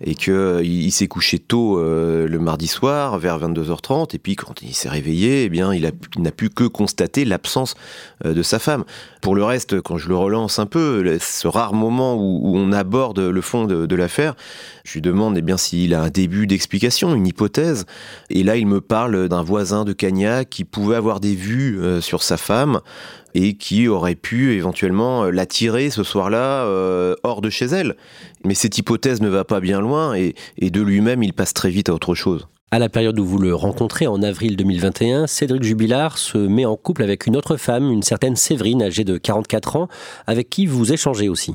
et 0.01 0.15
qu'il 0.15 0.61
il, 0.63 0.93
s'est 0.93 1.09
couché 1.09 1.39
tôt 1.39 1.81
le 1.81 2.39
mardi 2.39 2.67
soir 2.67 3.19
vers 3.19 3.39
22h30 3.39 4.15
et 4.15 4.19
puis 4.19 4.37
quand 4.37 4.63
il 4.63 4.75
s'est 4.75 4.89
réveillé, 4.89 5.45
eh 5.45 5.49
bien 5.49 5.73
il, 5.73 5.91
n'a 6.19 6.31
pu 6.31 6.51
que 6.51 6.65
constater 6.65 7.25
l'absence 7.25 7.75
de 8.25 8.43
sa 8.43 8.59
femme. 8.59 8.85
Pour 9.21 9.35
le 9.35 9.45
reste, 9.45 9.81
quand 9.81 9.97
je 9.97 10.09
le 10.09 10.17
relance 10.17 10.59
un 10.59 10.67
peu, 10.67 11.19
ce 11.21 11.49
rare 11.49 11.75
moment 11.75 12.15
où, 12.15 12.57
on 12.57 12.73
aborde 12.73 13.21
le 13.21 13.41
fond 13.41 13.65
de, 13.65 13.95
l'affaire, 13.95 14.35
je 14.85 14.95
lui 14.95 15.01
demande 15.01 15.37
eh 15.39 15.43
bien 15.43 15.57
s'il 15.57 15.95
a 15.95 16.03
un 16.03 16.11
début 16.11 16.47
d'explication, 16.47 17.15
une 17.15 17.27
hypothèse, 17.27 17.87
et 18.31 18.43
là 18.43 18.57
il 18.57 18.67
me 18.67 18.81
parle 18.81 19.29
d'un 19.29 19.43
voisin 19.43 19.85
de 19.85 19.93
Cagnac 19.93 20.51
qui 20.51 20.65
pouvait 20.65 20.97
avoir 20.97 21.21
des 21.21 21.35
vues 21.35 21.79
sur 22.01 22.23
sa 22.23 22.37
femme 22.37 22.81
et 23.35 23.55
qui 23.55 23.89
aurait 23.89 24.15
pu 24.15 24.53
éventuellement 24.55 25.25
l'attirer 25.25 25.91
ce 25.91 26.03
soir-là 26.03 26.65
euh, 26.65 27.15
hors 27.23 27.41
de 27.41 27.51
chez 27.51 27.67
elle. 27.67 27.97
Mais 28.45 28.55
cette 28.55 28.79
hypothèse 28.79 29.21
ne 29.21 29.29
va 29.29 29.45
pas 29.45 29.61
bien 29.61 29.81
loin 29.81 30.15
et, 30.15 30.35
de 30.61 30.81
lui-même, 30.81 31.23
il 31.23 31.33
passe 31.33 31.55
très 31.55 31.71
vite 31.71 31.89
à 31.89 31.95
autre 31.95 32.15
chose. 32.15 32.47
À 32.71 32.81
la 32.81 32.89
période 32.89 33.17
où 33.21 33.25
vous 33.25 33.39
le 33.39 33.55
rencontrez, 33.55 34.09
en 34.09 34.21
avril 34.23 34.57
2021, 34.57 35.29
Cédric 35.29 35.63
Jubilard 35.63 36.19
se 36.19 36.39
met 36.39 36.65
en 36.65 36.75
couple 36.75 37.05
avec 37.05 37.27
une 37.27 37.37
autre 37.37 37.57
femme, 37.57 37.89
une 37.93 38.03
certaine 38.03 38.35
Séverine, 38.35 38.83
âgée 38.83 39.05
de 39.05 39.17
44 39.17 39.77
ans, 39.77 39.89
avec 40.27 40.51
qui 40.51 40.67
vous 40.67 40.93
échangez 40.93 41.29
aussi. 41.29 41.55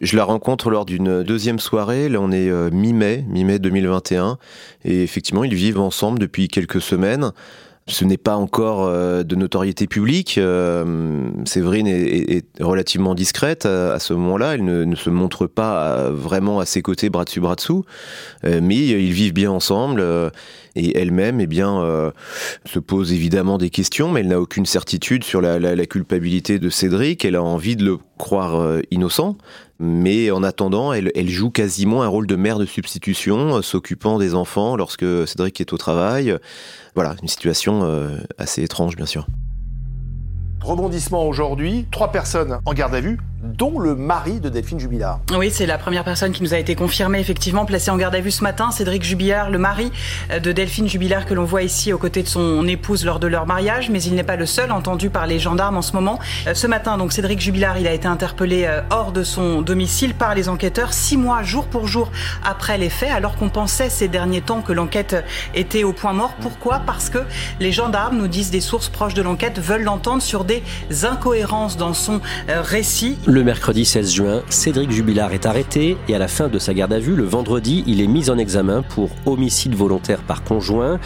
Je 0.00 0.16
la 0.16 0.24
rencontre 0.24 0.70
lors 0.70 0.84
d'une 0.84 1.22
deuxième 1.22 1.60
soirée, 1.60 2.08
là 2.08 2.20
on 2.20 2.32
est 2.32 2.48
euh, 2.48 2.70
mi-mai, 2.72 3.24
mi-mai 3.28 3.60
2021, 3.60 4.38
et 4.84 5.04
effectivement 5.04 5.44
ils 5.44 5.54
vivent 5.54 5.78
ensemble 5.78 6.18
depuis 6.18 6.48
quelques 6.48 6.80
semaines. 6.80 7.30
Ce 7.88 8.04
n'est 8.04 8.16
pas 8.16 8.34
encore 8.34 8.82
euh, 8.82 9.22
de 9.22 9.36
notoriété 9.36 9.86
publique. 9.86 10.38
Euh, 10.38 11.28
Séverine 11.44 11.86
est, 11.86 12.44
relativement 12.60 13.14
discrète 13.14 13.64
à, 13.64 14.00
ce 14.00 14.12
moment-là. 14.12 14.54
Elle 14.54 14.64
ne, 14.64 14.96
se 14.96 15.08
montre 15.08 15.46
pas 15.46 15.86
euh, 15.86 16.10
vraiment 16.10 16.58
à 16.58 16.66
ses 16.66 16.82
côtés, 16.82 17.10
bras 17.10 17.24
dessus, 17.24 17.38
bras 17.38 17.54
dessous. 17.54 17.84
mais 18.42 18.76
ils 18.76 19.12
vivent 19.12 19.34
bien 19.34 19.52
ensemble. 19.52 20.02
et 20.74 20.98
elle-même, 20.98 21.40
eh 21.40 21.46
bien, 21.46 22.12
se 22.64 22.78
pose 22.80 23.12
évidemment 23.12 23.56
des 23.56 23.70
questions, 23.70 24.10
mais 24.10 24.20
elle 24.20 24.28
n'a 24.28 24.40
aucune 24.40 24.66
certitude 24.66 25.22
sur 25.22 25.40
la, 25.40 25.58
la, 25.58 25.86
culpabilité 25.86 26.58
de 26.58 26.68
Cédric. 26.70 27.24
Elle 27.24 27.36
a 27.36 27.42
envie 27.42 27.76
de 27.76 27.84
le 27.84 27.98
croire 28.18 28.80
innocent. 28.90 29.36
Mais 29.78 30.30
en 30.30 30.42
attendant, 30.42 30.94
elle, 30.94 31.12
elle, 31.14 31.28
joue 31.28 31.50
quasiment 31.50 32.02
un 32.02 32.08
rôle 32.08 32.26
de 32.26 32.34
mère 32.34 32.58
de 32.58 32.64
substitution, 32.64 33.60
s'occupant 33.60 34.18
des 34.18 34.34
enfants 34.34 34.74
lorsque 34.74 35.04
Cédric 35.28 35.60
est 35.60 35.72
au 35.74 35.76
travail. 35.76 36.34
Voilà, 36.96 37.14
une 37.20 37.28
situation 37.28 37.84
euh, 37.84 38.16
assez 38.38 38.62
étrange, 38.62 38.96
bien 38.96 39.04
sûr. 39.04 39.26
Rebondissement 40.62 41.26
aujourd'hui, 41.26 41.86
trois 41.90 42.10
personnes 42.10 42.58
en 42.64 42.72
garde 42.72 42.94
à 42.94 43.00
vue, 43.02 43.20
dont 43.42 43.78
le 43.78 43.94
mari 43.94 44.40
de 44.40 44.48
Delphine 44.48 44.80
Jubilard. 44.80 45.20
Oui, 45.36 45.50
c'est 45.52 45.66
la 45.66 45.78
première 45.78 46.04
personne 46.04 46.32
qui 46.32 46.42
nous 46.42 46.54
a 46.54 46.58
été 46.58 46.74
confirmée, 46.74 47.20
effectivement, 47.20 47.64
placée 47.64 47.90
en 47.90 47.96
garde 47.96 48.14
à 48.14 48.20
vue 48.20 48.30
ce 48.30 48.42
matin. 48.42 48.70
Cédric 48.70 49.02
Jubilard, 49.02 49.50
le 49.50 49.58
mari 49.58 49.92
euh, 50.30 50.38
de 50.38 50.52
Delphine 50.52 50.88
Jubilard, 50.88 51.26
que 51.26 51.34
l'on 51.34 51.44
voit 51.44 51.62
ici 51.62 51.92
aux 51.92 51.98
côtés 51.98 52.22
de 52.22 52.28
son 52.28 52.66
épouse 52.66 53.04
lors 53.04 53.20
de 53.20 53.26
leur 53.26 53.46
mariage, 53.46 53.90
mais 53.90 54.02
il 54.02 54.14
n'est 54.14 54.24
pas 54.24 54.36
le 54.36 54.46
seul 54.46 54.72
entendu 54.72 55.10
par 55.10 55.26
les 55.26 55.38
gendarmes 55.38 55.76
en 55.76 55.82
ce 55.82 55.92
moment. 55.92 56.18
Euh, 56.46 56.54
ce 56.54 56.66
matin, 56.66 56.96
donc, 56.96 57.12
Cédric 57.12 57.40
Jubilard, 57.40 57.78
il 57.78 57.86
a 57.86 57.92
été 57.92 58.08
interpellé 58.08 58.64
euh, 58.66 58.80
hors 58.90 59.12
de 59.12 59.22
son 59.22 59.62
domicile 59.62 60.14
par 60.14 60.34
les 60.34 60.48
enquêteurs, 60.48 60.92
six 60.92 61.16
mois, 61.16 61.42
jour 61.42 61.66
pour 61.66 61.86
jour, 61.86 62.10
après 62.44 62.78
les 62.78 62.90
faits, 62.90 63.10
alors 63.10 63.36
qu'on 63.36 63.50
pensait 63.50 63.90
ces 63.90 64.08
derniers 64.08 64.40
temps 64.40 64.62
que 64.62 64.72
l'enquête 64.72 65.24
était 65.54 65.84
au 65.84 65.92
point 65.92 66.12
mort. 66.12 66.34
Pourquoi? 66.40 66.80
Parce 66.86 67.10
que 67.10 67.18
les 67.60 67.72
gendarmes, 67.72 68.16
nous 68.16 68.28
disent 68.28 68.50
des 68.50 68.60
sources 68.60 68.88
proches 68.88 69.14
de 69.14 69.22
l'enquête, 69.22 69.58
veulent 69.58 69.82
l'entendre 69.82 70.22
sur 70.22 70.44
des 70.44 70.62
incohérences 71.02 71.76
dans 71.76 71.92
son 71.92 72.20
récit. 72.48 73.18
Le 73.36 73.44
mercredi 73.44 73.84
16 73.84 74.14
juin, 74.14 74.42
Cédric 74.48 74.90
Jubilard 74.90 75.34
est 75.34 75.44
arrêté 75.44 75.98
et 76.08 76.14
à 76.14 76.18
la 76.18 76.26
fin 76.26 76.48
de 76.48 76.58
sa 76.58 76.72
garde 76.72 76.94
à 76.94 76.98
vue, 76.98 77.14
le 77.14 77.24
vendredi, 77.24 77.84
il 77.86 78.00
est 78.00 78.06
mis 78.06 78.30
en 78.30 78.38
examen 78.38 78.80
pour 78.80 79.10
homicide 79.26 79.74
volontaire 79.74 80.22
par 80.22 80.42
conjoint. 80.42 80.98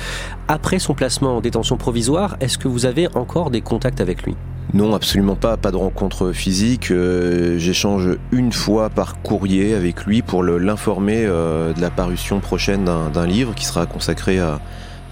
Après 0.46 0.78
son 0.78 0.94
placement 0.94 1.38
en 1.38 1.40
détention 1.40 1.76
provisoire, 1.76 2.36
est-ce 2.38 2.56
que 2.56 2.68
vous 2.68 2.86
avez 2.86 3.08
encore 3.16 3.50
des 3.50 3.62
contacts 3.62 4.00
avec 4.00 4.22
lui? 4.22 4.36
Non, 4.74 4.94
absolument 4.94 5.34
pas, 5.34 5.56
pas 5.56 5.72
de 5.72 5.76
rencontre 5.76 6.30
physique. 6.30 6.92
Euh, 6.92 7.58
j'échange 7.58 8.10
une 8.30 8.52
fois 8.52 8.90
par 8.90 9.20
courrier 9.22 9.74
avec 9.74 10.04
lui 10.04 10.22
pour 10.22 10.44
l'informer 10.44 11.24
euh, 11.26 11.72
de 11.72 11.80
la 11.80 11.90
parution 11.90 12.38
prochaine 12.38 12.84
d'un 12.84 13.26
livre 13.26 13.56
qui 13.56 13.64
sera 13.64 13.86
consacré 13.86 14.38
à, 14.38 14.60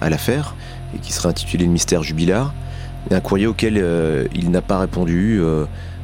l'affaire 0.08 0.54
et 0.94 1.00
qui 1.00 1.12
sera 1.12 1.30
intitulé 1.30 1.64
Le 1.64 1.72
mystère 1.72 2.04
jubilard. 2.04 2.54
Un 3.10 3.20
courrier 3.20 3.48
auquel 3.48 3.74
euh, 3.76 4.28
il 4.36 4.52
n'a 4.52 4.62
pas 4.62 4.78
répondu 4.78 5.40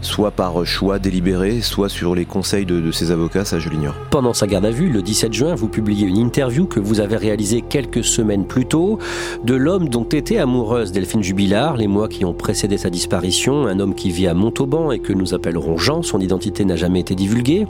soit 0.05 0.31
par 0.31 0.65
choix 0.65 0.99
délibéré, 0.99 1.61
soit 1.61 1.89
sur 1.89 2.15
les 2.15 2.25
conseils 2.25 2.67
de, 2.67 2.91
ses 2.93 3.11
avocats, 3.11 3.45
ça 3.45 3.59
je 3.59 3.69
l'ignore. 3.69 3.95
Pendant 4.11 4.33
sa 4.33 4.47
garde 4.47 4.67
à 4.67 4.71
vue, 4.71 4.89
le 4.89 5.03
17 5.03 5.33
juin, 5.33 5.55
vous 5.55 5.69
publiez 5.69 6.07
une 6.07 6.19
interview 6.19 6.67
que 6.67 6.81
vous 6.81 7.01
avez 7.01 7.17
réalisée 7.17 7.63
quelques 7.63 8.05
semaines 8.05 8.47
plus 8.47 8.67
tôt 8.67 8.99
de 9.45 9.55
l'homme 9.55 9.89
dont 9.89 10.05
était 10.05 10.39
amoureuse 10.39 10.93
Delphine 10.93 11.23
Jubilard 11.23 11.77
les 11.77 11.87
mois 11.87 12.09
qui 12.09 12.25
ont 12.25 12.35
précédé 12.35 12.79
sa 12.79 12.91
disparition, 12.91 13.67
un 13.67 13.81
homme 13.81 13.95
qui 13.95 14.11
vit 14.11 14.27
à 14.27 14.35
Montauban 14.35 14.93
et 14.93 14.99
que 14.99 15.13
nous 15.13 15.35
appellerons 15.35 15.77
Jean, 15.77 16.03
son 16.03 16.21
identité 16.21 16.65
n'a 16.65 16.77
jamais 16.77 17.01
été 17.01 17.15
divulguée. 17.15 17.67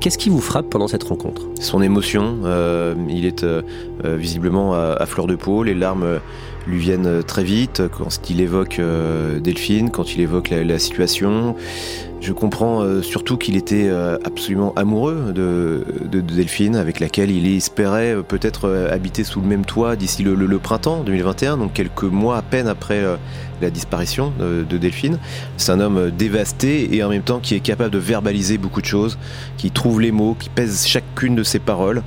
Qu'est-ce 0.00 0.18
qui 0.18 0.30
vous 0.30 0.40
frappe 0.40 0.68
pendant 0.70 0.88
cette 0.88 1.04
rencontre? 1.04 1.42
Son 1.60 1.82
émotion, 1.82 2.38
euh, 2.44 2.94
il 3.08 3.24
est 3.24 3.44
euh, 3.44 3.62
euh, 4.04 4.16
visiblement 4.16 4.74
à, 4.74 5.06
fleur 5.06 5.26
de 5.26 5.36
peau, 5.36 5.62
les 5.62 5.74
larmes 5.74 6.20
lui 6.66 6.78
viennent 6.78 7.22
très 7.22 7.44
vite 7.44 7.82
quand 7.90 8.08
il 8.28 8.40
évoque 8.40 8.78
euh, 8.78 9.38
Delphine, 9.38 9.90
quand 9.90 10.14
il 10.14 10.20
évoque 10.20 10.50
la, 10.50 10.78
situation. 10.78 11.54
Je 12.20 12.32
comprends 12.32 12.82
euh, 12.82 13.02
surtout 13.02 13.36
qu'il 13.36 13.56
était 13.56 13.88
euh, 13.88 14.18
absolument 14.24 14.72
amoureux 14.74 15.32
de, 15.32 15.84
Delphine, 16.20 16.76
avec 16.76 16.98
laquelle 16.98 17.30
il 17.30 17.46
espérait 17.56 18.16
peut-être 18.26 18.88
habiter 18.90 19.22
sous 19.22 19.40
le 19.40 19.46
même 19.46 19.64
toit 19.64 19.96
d'ici 19.96 20.22
le, 20.22 20.58
printemps 20.58 21.02
2021, 21.04 21.58
donc 21.58 21.72
quelques 21.72 22.02
mois 22.02 22.38
à 22.38 22.42
peine 22.42 22.66
après 22.66 23.02
la 23.60 23.70
disparition 23.70 24.32
de, 24.38 24.76
Delphine. 24.76 25.18
C'est 25.56 25.72
un 25.72 25.80
homme 25.80 26.10
dévasté 26.10 26.94
et 26.94 27.04
en 27.04 27.10
même 27.10 27.22
temps 27.22 27.38
qui 27.38 27.54
est 27.54 27.60
capable 27.60 27.90
de 27.90 27.98
verbaliser 27.98 28.58
beaucoup 28.58 28.80
de 28.80 28.86
choses, 28.86 29.18
qui 29.56 29.70
trouve 29.70 30.00
les 30.00 30.12
mots, 30.12 30.36
qui 30.38 30.48
pèse 30.48 30.86
chacune 30.86 31.36
de 31.36 31.42
ses 31.42 31.58
paroles, 31.58 32.02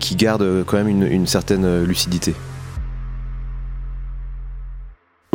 qui 0.00 0.16
garde 0.16 0.64
quand 0.66 0.76
même 0.76 1.02
une 1.02 1.26
certaine 1.26 1.84
lucidité. 1.84 2.34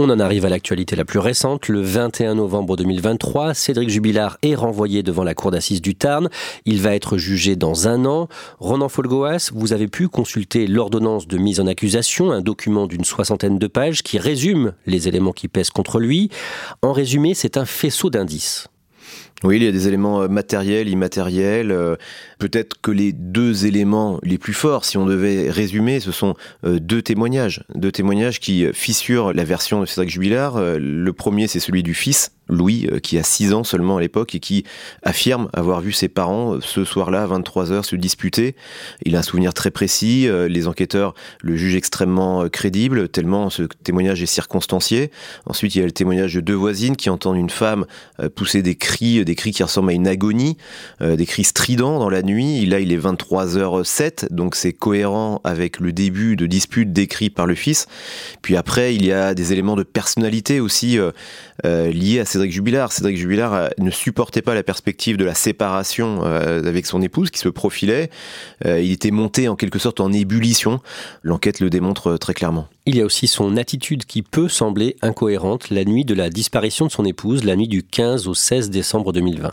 On 0.03 0.09
en 0.09 0.19
arrive 0.19 0.45
à 0.45 0.49
l'actualité 0.49 0.95
la 0.95 1.05
plus 1.05 1.19
récente. 1.19 1.67
Le 1.67 1.79
21 1.79 2.33
novembre 2.33 2.75
2023, 2.75 3.53
Cédric 3.53 3.91
Jubilard 3.91 4.39
est 4.41 4.55
renvoyé 4.55 5.03
devant 5.03 5.23
la 5.23 5.35
cour 5.35 5.51
d'assises 5.51 5.79
du 5.79 5.93
Tarn. 5.93 6.27
Il 6.65 6.81
va 6.81 6.95
être 6.95 7.19
jugé 7.19 7.55
dans 7.55 7.87
un 7.87 8.03
an. 8.05 8.27
Ronan 8.57 8.89
Folgoas, 8.89 9.51
vous 9.53 9.73
avez 9.73 9.87
pu 9.87 10.07
consulter 10.07 10.65
l'ordonnance 10.65 11.27
de 11.27 11.37
mise 11.37 11.59
en 11.59 11.67
accusation, 11.67 12.31
un 12.31 12.41
document 12.41 12.87
d'une 12.87 13.03
soixantaine 13.03 13.59
de 13.59 13.67
pages 13.67 14.01
qui 14.01 14.17
résume 14.17 14.73
les 14.87 15.07
éléments 15.07 15.33
qui 15.33 15.47
pèsent 15.47 15.69
contre 15.69 15.99
lui. 15.99 16.31
En 16.81 16.93
résumé, 16.93 17.35
c'est 17.35 17.55
un 17.55 17.65
faisceau 17.65 18.09
d'indices. 18.09 18.69
Oui, 19.43 19.57
il 19.57 19.63
y 19.63 19.67
a 19.67 19.71
des 19.71 19.87
éléments 19.87 20.21
euh, 20.21 20.27
matériels, 20.27 20.87
immatériels. 20.87 21.71
Euh, 21.71 21.95
peut-être 22.41 22.81
que 22.81 22.89
les 22.89 23.13
deux 23.13 23.67
éléments 23.67 24.19
les 24.23 24.39
plus 24.39 24.53
forts, 24.53 24.83
si 24.83 24.97
on 24.97 25.05
devait 25.05 25.51
résumer, 25.51 25.99
ce 25.99 26.11
sont 26.11 26.33
euh, 26.65 26.79
deux 26.79 27.03
témoignages. 27.03 27.63
Deux 27.75 27.91
témoignages 27.91 28.39
qui 28.39 28.65
fissurent 28.73 29.31
la 29.31 29.43
version 29.43 29.79
de 29.79 29.85
Cédric 29.85 30.09
Jubilard. 30.09 30.59
Le 30.59 31.13
premier, 31.13 31.47
c'est 31.47 31.59
celui 31.59 31.83
du 31.83 31.93
fils, 31.93 32.31
Louis, 32.51 32.87
euh, 32.91 32.99
qui 32.99 33.17
a 33.17 33.23
6 33.23 33.53
ans 33.53 33.63
seulement 33.63 33.97
à 33.97 34.01
l'époque 34.01 34.35
et 34.35 34.39
qui 34.39 34.65
affirme 35.03 35.49
avoir 35.53 35.81
vu 35.81 35.91
ses 35.91 36.09
parents 36.09 36.55
euh, 36.55 36.59
ce 36.61 36.83
soir-là 36.83 37.23
à 37.23 37.27
23h 37.27 37.83
se 37.83 37.95
disputer. 37.95 38.55
Il 39.05 39.15
a 39.15 39.19
un 39.19 39.23
souvenir 39.23 39.53
très 39.53 39.71
précis, 39.71 40.27
euh, 40.27 40.47
les 40.47 40.67
enquêteurs 40.67 41.13
le 41.41 41.55
jugent 41.55 41.75
extrêmement 41.75 42.47
crédible, 42.49 43.09
tellement 43.09 43.49
ce 43.49 43.63
témoignage 43.63 44.21
est 44.21 44.27
circonstancié. 44.27 45.11
Ensuite, 45.45 45.75
il 45.75 45.79
y 45.79 45.81
a 45.81 45.85
le 45.85 45.91
témoignage 45.91 46.33
de 46.35 46.41
deux 46.41 46.53
voisines 46.53 46.95
qui 46.95 47.09
entendent 47.09 47.37
une 47.37 47.49
femme 47.49 47.85
pousser 48.35 48.61
des 48.61 48.75
cris, 48.75 49.23
des 49.23 49.35
cris 49.35 49.51
qui 49.51 49.63
ressemblent 49.63 49.89
à 49.89 49.93
une 49.93 50.07
agonie, 50.07 50.57
des 50.99 51.25
cris 51.25 51.43
stridents 51.43 51.99
dans 51.99 52.09
la 52.09 52.21
nuit. 52.21 52.30
Là, 52.65 52.79
il 52.79 52.91
est 52.91 52.97
23h07, 52.97 54.31
donc 54.31 54.55
c'est 54.55 54.73
cohérent 54.73 55.41
avec 55.43 55.79
le 55.79 55.91
début 55.91 56.35
de 56.35 56.45
dispute 56.45 56.93
décrit 56.93 57.29
par 57.29 57.45
le 57.45 57.55
fils. 57.55 57.87
Puis 58.41 58.55
après, 58.55 58.95
il 58.95 59.05
y 59.05 59.11
a 59.11 59.33
des 59.33 59.53
éléments 59.53 59.75
de 59.75 59.83
personnalité 59.83 60.59
aussi 60.59 60.97
liés 61.63 62.19
à 62.19 62.25
Cédric 62.25 62.51
Jubilard. 62.51 62.91
Cédric 62.91 63.17
Jubilard 63.17 63.53
euh, 63.53 63.67
ne 63.77 63.91
supportait 63.91 64.41
pas 64.41 64.53
la 64.53 64.63
perspective 64.63 65.17
de 65.17 65.25
la 65.25 65.35
séparation 65.35 66.21
euh, 66.23 66.63
avec 66.63 66.85
son 66.85 67.01
épouse 67.01 67.29
qui 67.29 67.39
se 67.39 67.49
profilait. 67.49 68.09
Euh, 68.65 68.81
il 68.81 68.91
était 68.91 69.11
monté 69.11 69.47
en 69.47 69.55
quelque 69.55 69.79
sorte 69.79 69.99
en 69.99 70.11
ébullition. 70.11 70.79
L'enquête 71.23 71.59
le 71.59 71.69
démontre 71.69 72.17
très 72.17 72.33
clairement. 72.33 72.67
Il 72.85 72.95
y 72.95 73.01
a 73.01 73.05
aussi 73.05 73.27
son 73.27 73.57
attitude 73.57 74.05
qui 74.05 74.21
peut 74.21 74.49
sembler 74.49 74.95
incohérente 75.01 75.69
la 75.69 75.85
nuit 75.85 76.05
de 76.05 76.13
la 76.13 76.29
disparition 76.29 76.85
de 76.87 76.91
son 76.91 77.05
épouse, 77.05 77.43
la 77.43 77.55
nuit 77.55 77.67
du 77.67 77.83
15 77.83 78.27
au 78.27 78.33
16 78.33 78.69
décembre 78.69 79.13
2020. 79.13 79.51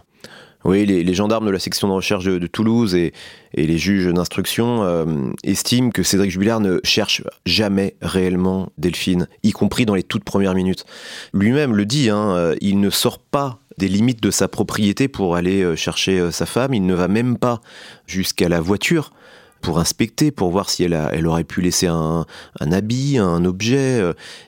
Oui, 0.65 0.85
les, 0.87 1.15
gendarmes 1.15 1.47
de 1.47 1.53
la 1.53 1.61
section 1.61 1.87
de 1.89 1.93
recherche 1.93 2.25
de, 2.25 2.47
Toulouse 2.47 2.95
et, 2.95 3.13
les 3.55 3.79
juges 3.79 4.13
d'instruction 4.13 4.83
euh, 4.83 5.05
estiment 5.45 5.91
que 5.91 6.03
Cédric 6.03 6.33
Jubilard 6.33 6.61
ne 6.61 6.81
cherche 6.83 7.23
jamais 7.47 7.95
réellement 8.03 8.71
Delphine, 8.77 9.29
y 9.45 9.53
compris 9.53 9.87
dans 9.87 9.95
les 9.95 10.03
toutes 10.03 10.25
premières 10.25 10.55
minutes. 10.55 10.85
Lui-même 11.33 11.77
le 11.77 11.87
dit, 11.87 12.11
hein, 12.11 12.35
euh, 12.37 12.57
il 12.61 12.81
ne 12.81 12.91
sort 12.91 13.21
pas 13.21 13.59
des 13.79 13.89
limites 13.89 14.21
de 14.21 14.33
sa 14.33 14.49
propriété 14.49 15.07
pour 15.07 15.37
aller 15.37 15.63
euh, 15.63 15.77
chercher 15.77 16.33
sa 16.33 16.45
femme, 16.45 16.75
il 16.75 16.85
ne 16.85 16.95
va 16.95 17.07
même 17.07 17.39
pas 17.39 17.61
jusqu'à 18.07 18.49
la 18.49 18.61
voiture 18.61 19.13
pour 19.61 19.79
inspecter, 19.79 20.31
pour 20.31 20.51
voir 20.51 20.71
si 20.71 20.85
elle, 20.85 20.95
a, 20.95 21.11
elle 21.13 21.27
aurait 21.27 21.45
pu 21.45 21.61
laisser 21.61 21.87
un, 21.87 22.27
un 22.61 22.73
habit, 22.73 23.19
un 23.19 23.45
objet. 23.45 24.01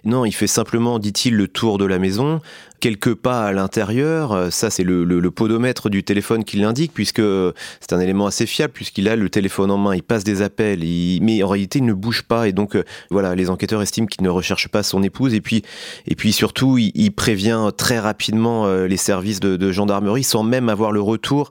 Non, 0.04 0.24
il 0.24 0.30
fait 0.30 0.46
simplement, 0.46 1.00
dit-il, 1.00 1.34
le 1.34 1.48
tour 1.48 1.78
de 1.78 1.84
la 1.84 1.98
maison, 1.98 2.40
quelques 2.80 3.14
pas 3.14 3.44
à 3.44 3.52
l'intérieur. 3.52 4.32
Euh, 4.32 4.50
ça, 4.50 4.70
c'est 4.70 4.82
le, 4.82 5.30
podomètre 5.30 5.90
du 5.90 6.02
téléphone 6.02 6.42
qui 6.44 6.56
l'indique, 6.56 6.92
puisque 6.92 7.22
c'est 7.80 7.92
un 7.92 8.00
élément 8.00 8.26
assez 8.26 8.46
fiable, 8.46 8.72
puisqu'il 8.72 9.08
a 9.08 9.14
le 9.14 9.30
téléphone 9.30 9.70
en 9.70 9.78
main, 9.78 9.94
il 9.94 10.02
passe 10.02 10.24
des 10.24 10.42
appels, 10.42 10.80
mais 11.20 11.42
en 11.42 11.48
réalité, 11.48 11.78
il 11.78 11.84
ne 11.84 11.92
bouge 11.92 12.22
pas. 12.22 12.48
Et 12.48 12.52
donc, 12.52 12.74
euh, 12.74 12.82
voilà, 13.10 13.34
les 13.34 13.48
enquêteurs 13.48 13.80
estiment 13.82 14.06
qu'il 14.06 14.24
ne 14.24 14.28
recherche 14.28 14.68
pas 14.68 14.82
son 14.82 15.02
épouse. 15.02 15.34
Et 15.34 15.40
puis, 15.40 15.62
et 16.06 16.16
puis 16.16 16.32
surtout, 16.32 16.78
il, 16.78 17.10
prévient 17.12 17.70
très 17.76 17.98
rapidement 17.98 18.66
euh, 18.66 18.86
les 18.86 18.96
services 18.96 19.40
de, 19.40 19.72
gendarmerie, 19.72 20.24
sans 20.24 20.42
même 20.42 20.68
avoir 20.68 20.90
le 20.90 21.00
retour 21.00 21.50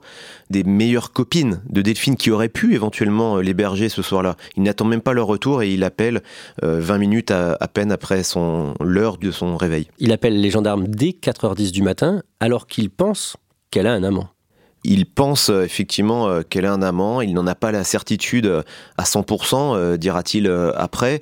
des 0.50 0.64
meilleures 0.64 1.12
copines 1.12 1.62
de 1.68 1.80
Delphine 1.80 2.16
qui 2.16 2.30
auraient 2.30 2.48
pu 2.48 2.74
éventuellement 2.74 3.36
l'héberger 3.38 3.88
ce 3.88 4.02
soir-là. 4.02 4.36
Il 4.56 4.64
n'attend 4.64 4.84
même 4.84 5.00
pas 5.00 5.12
leur 5.12 5.28
retour 5.28 5.62
et 5.62 5.72
il 5.72 5.84
appelle 5.84 6.22
20 6.62 6.98
minutes 6.98 7.30
à, 7.30 7.56
à 7.60 7.68
peine 7.68 7.92
après 7.92 8.22
l'heure 8.80 9.16
de 9.16 9.30
son 9.30 9.56
réveil. 9.56 9.86
Il 10.00 10.10
appelle 10.10 10.40
les 10.40 10.50
gendarmes 10.50 10.88
dès 10.88 11.12
4h10 11.22 11.70
du 11.70 11.82
matin 11.82 12.22
alors 12.40 12.66
qu'il 12.66 12.90
pense 12.90 13.36
qu'elle 13.70 13.86
a 13.86 13.92
un 13.92 14.02
amant. 14.02 14.28
Il 14.82 15.06
pense 15.06 15.50
euh, 15.50 15.62
effectivement 15.62 16.28
euh, 16.28 16.42
qu'elle 16.42 16.64
a 16.64 16.72
un 16.72 16.82
amant, 16.82 17.20
il 17.20 17.34
n'en 17.34 17.46
a 17.46 17.54
pas 17.54 17.70
la 17.70 17.84
certitude 17.84 18.46
euh, 18.46 18.62
à 18.96 19.04
100%, 19.04 19.96
dira-t-il 19.96 20.48
après. 20.74 21.16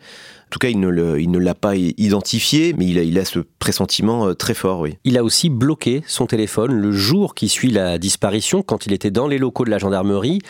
En 0.47 0.51
tout 0.51 0.59
cas, 0.61 0.69
il 0.69 0.81
ne, 0.81 1.39
l'a 1.39 1.55
pas 1.55 1.77
identifié, 1.77 2.73
mais 2.73 2.87
il 2.87 2.99
a, 2.99 3.03
il 3.03 3.19
a 3.19 3.25
ce 3.25 3.41
pressentiment 3.59 4.35
très 4.35 4.55
fort, 4.55 4.81
oui. 4.81 4.97
Il 5.05 5.19
a 5.19 5.25
aussi 5.25 5.51
bloqué 5.51 6.03
son 6.07 6.27
téléphone 6.27 6.73
le 6.73 6.91
jour 6.91 7.35
qui 7.35 7.51
suit 7.51 7.71
la 7.71 7.99
disparition, 7.99 8.63
quand 8.63 8.87
il 8.87 8.95
était 8.95 9.11
dans 9.11 9.27
les 9.27 9.37
locaux 9.37 9.67
de 9.67 9.71
la 9.71 9.77
gendarmerie, 9.77 10.41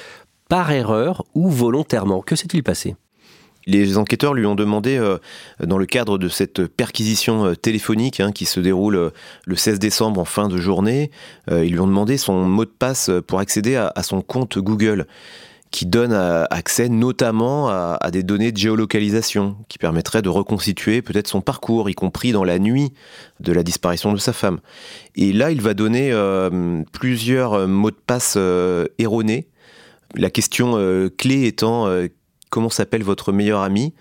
par 0.48 0.70
erreur 0.70 1.24
ou 1.34 1.50
volontairement. 1.50 2.20
Que 2.20 2.36
s'est-il 2.36 2.62
passé? 2.62 2.94
Les 3.68 3.98
enquêteurs 3.98 4.34
lui 4.34 4.46
ont 4.46 4.54
demandé, 4.54 4.96
euh, 4.96 5.18
dans 5.62 5.78
le 5.78 5.86
cadre 5.86 6.16
de 6.18 6.28
cette 6.28 6.66
perquisition 6.66 7.44
euh, 7.44 7.54
téléphonique 7.54 8.18
hein, 8.20 8.32
qui 8.32 8.46
se 8.46 8.60
déroule 8.60 8.96
euh, 8.96 9.10
le 9.46 9.56
16 9.56 9.78
décembre 9.78 10.20
en 10.20 10.24
fin 10.24 10.48
de 10.48 10.56
journée, 10.56 11.10
ils 11.50 11.72
lui 11.72 11.80
ont 11.80 11.86
demandé 11.86 12.16
son 12.16 12.44
mot 12.44 12.64
de 12.64 12.70
passe 12.70 13.10
pour 13.26 13.40
accéder 13.40 13.76
à, 13.76 14.02
son 14.02 14.22
compte 14.22 14.58
Google 14.58 15.06
qui 15.70 15.84
donne 15.84 16.12
accès 16.12 16.88
notamment 16.88 17.68
à, 17.68 18.10
des 18.10 18.22
données 18.22 18.52
de 18.52 18.56
géolocalisation 18.56 19.56
qui 19.68 19.76
permettraient 19.76 20.22
de 20.22 20.28
reconstituer 20.28 21.02
peut-être 21.02 21.28
son 21.28 21.42
parcours, 21.42 21.90
y 21.90 21.94
compris 21.94 22.32
dans 22.32 22.44
la 22.44 22.58
nuit 22.58 22.92
de 23.40 23.52
la 23.52 23.62
disparition 23.62 24.12
de 24.12 24.18
sa 24.18 24.32
femme. 24.32 24.60
Et 25.14 25.32
là, 25.32 25.50
il 25.50 25.60
va 25.60 25.74
donner 25.74 26.12
plusieurs 26.92 27.68
mots 27.68 27.90
de 27.90 27.96
passe 28.06 28.38
erronés. 28.98 29.48
La 30.14 30.30
question 30.30 31.10
clé 31.18 31.46
étant 31.46 31.86
comment 32.50 32.70
s'appelle 32.70 33.02
votre 33.02 33.32
meilleur 33.32 33.60
ami 33.60 33.92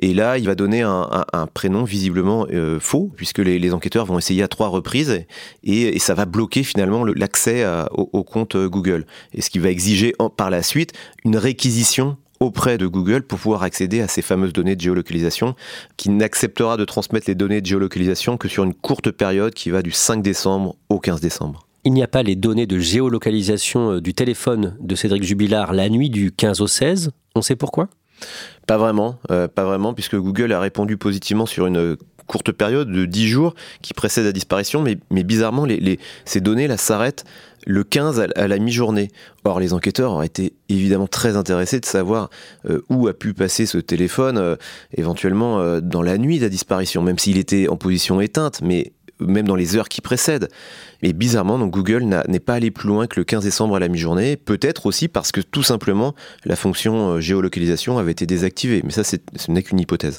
et 0.00 0.14
là, 0.14 0.38
il 0.38 0.46
va 0.46 0.54
donner 0.54 0.82
un, 0.82 1.24
prénom 1.52 1.82
visiblement 1.82 2.46
euh, 2.52 2.78
faux, 2.78 3.10
puisque 3.16 3.38
les, 3.38 3.74
enquêteurs 3.74 4.06
vont 4.06 4.16
essayer 4.16 4.44
à 4.44 4.48
trois 4.48 4.68
reprises, 4.68 5.24
et, 5.64 5.98
ça 5.98 6.14
va 6.14 6.24
bloquer 6.24 6.62
finalement 6.62 7.04
l'accès 7.04 7.66
au, 7.90 8.22
compte 8.22 8.56
Google. 8.56 9.06
Et 9.34 9.42
ce 9.42 9.50
qui 9.50 9.58
va 9.58 9.70
exiger 9.70 10.14
par 10.36 10.50
la 10.50 10.62
suite 10.62 10.92
une 11.24 11.36
réquisition 11.36 12.16
auprès 12.40 12.78
de 12.78 12.86
Google 12.86 13.22
pour 13.22 13.38
pouvoir 13.38 13.62
accéder 13.62 14.00
à 14.00 14.08
ces 14.08 14.22
fameuses 14.22 14.52
données 14.52 14.76
de 14.76 14.80
géolocalisation, 14.80 15.54
qui 15.96 16.10
n'acceptera 16.10 16.76
de 16.76 16.84
transmettre 16.84 17.28
les 17.28 17.34
données 17.34 17.60
de 17.60 17.66
géolocalisation 17.66 18.36
que 18.36 18.48
sur 18.48 18.64
une 18.64 18.74
courte 18.74 19.10
période 19.10 19.54
qui 19.54 19.70
va 19.70 19.82
du 19.82 19.90
5 19.90 20.22
décembre 20.22 20.76
au 20.88 20.98
15 20.98 21.20
décembre. 21.20 21.66
Il 21.84 21.92
n'y 21.92 22.02
a 22.02 22.08
pas 22.08 22.22
les 22.22 22.36
données 22.36 22.66
de 22.66 22.78
géolocalisation 22.78 23.92
euh, 23.92 24.00
du 24.00 24.12
téléphone 24.12 24.76
de 24.80 24.94
Cédric 24.94 25.22
Jubilard 25.22 25.72
la 25.72 25.88
nuit 25.88 26.10
du 26.10 26.32
15 26.32 26.60
au 26.60 26.66
16. 26.66 27.10
On 27.38 27.42
sait 27.42 27.56
pourquoi? 27.56 27.88
Pas 28.66 28.78
vraiment, 28.78 29.20
euh, 29.30 29.46
pas 29.46 29.64
vraiment, 29.64 29.94
puisque 29.94 30.16
Google 30.16 30.52
a 30.52 30.58
répondu 30.58 30.96
positivement 30.96 31.46
sur 31.46 31.66
une 31.68 31.96
courte 32.26 32.50
période 32.50 32.90
de 32.90 33.04
10 33.06 33.28
jours 33.28 33.54
qui 33.80 33.94
précède 33.94 34.24
la 34.24 34.32
disparition, 34.32 34.82
mais, 34.82 35.22
bizarrement, 35.22 35.66
ces 36.24 36.40
données 36.40 36.66
là 36.66 36.76
s'arrêtent 36.76 37.24
le 37.64 37.84
15 37.84 38.26
à, 38.34 38.48
la 38.48 38.58
mi-journée. 38.58 39.08
Or, 39.44 39.60
les 39.60 39.72
enquêteurs 39.72 40.12
ont 40.12 40.22
été 40.22 40.54
évidemment 40.68 41.06
très 41.06 41.36
intéressés 41.36 41.78
de 41.78 41.86
savoir 41.86 42.28
euh, 42.68 42.82
où 42.88 43.06
a 43.06 43.14
pu 43.14 43.34
passer 43.34 43.66
ce 43.66 43.78
téléphone, 43.78 44.36
euh, 44.36 44.56
éventuellement 44.96 45.80
dans 45.80 46.02
la 46.02 46.18
nuit 46.18 46.38
de 46.38 46.42
la 46.42 46.48
disparition, 46.48 47.02
même 47.02 47.18
s'il 47.18 47.38
était 47.38 47.68
en 47.68 47.76
position 47.76 48.20
éteinte, 48.20 48.60
mais 48.62 48.92
même 49.20 49.46
dans 49.46 49.56
les 49.56 49.76
heures 49.76 49.88
qui 49.88 50.00
précèdent. 50.00 50.48
Mais 51.02 51.12
bizarrement, 51.12 51.58
Google 51.66 52.04
n'est 52.28 52.40
pas 52.40 52.54
allé 52.54 52.70
plus 52.70 52.88
loin 52.88 53.06
que 53.06 53.20
le 53.20 53.24
15 53.24 53.44
décembre 53.44 53.76
à 53.76 53.78
la 53.78 53.88
mi-journée, 53.88 54.36
peut-être 54.36 54.86
aussi 54.86 55.08
parce 55.08 55.32
que 55.32 55.40
tout 55.40 55.62
simplement 55.62 56.14
la 56.44 56.56
fonction 56.56 57.14
euh, 57.14 57.20
géolocalisation 57.20 57.98
avait 57.98 58.12
été 58.12 58.26
désactivée. 58.26 58.82
Mais 58.84 58.90
ça, 58.90 59.04
ce 59.04 59.16
n'est 59.50 59.62
qu'une 59.62 59.80
hypothèse. 59.80 60.18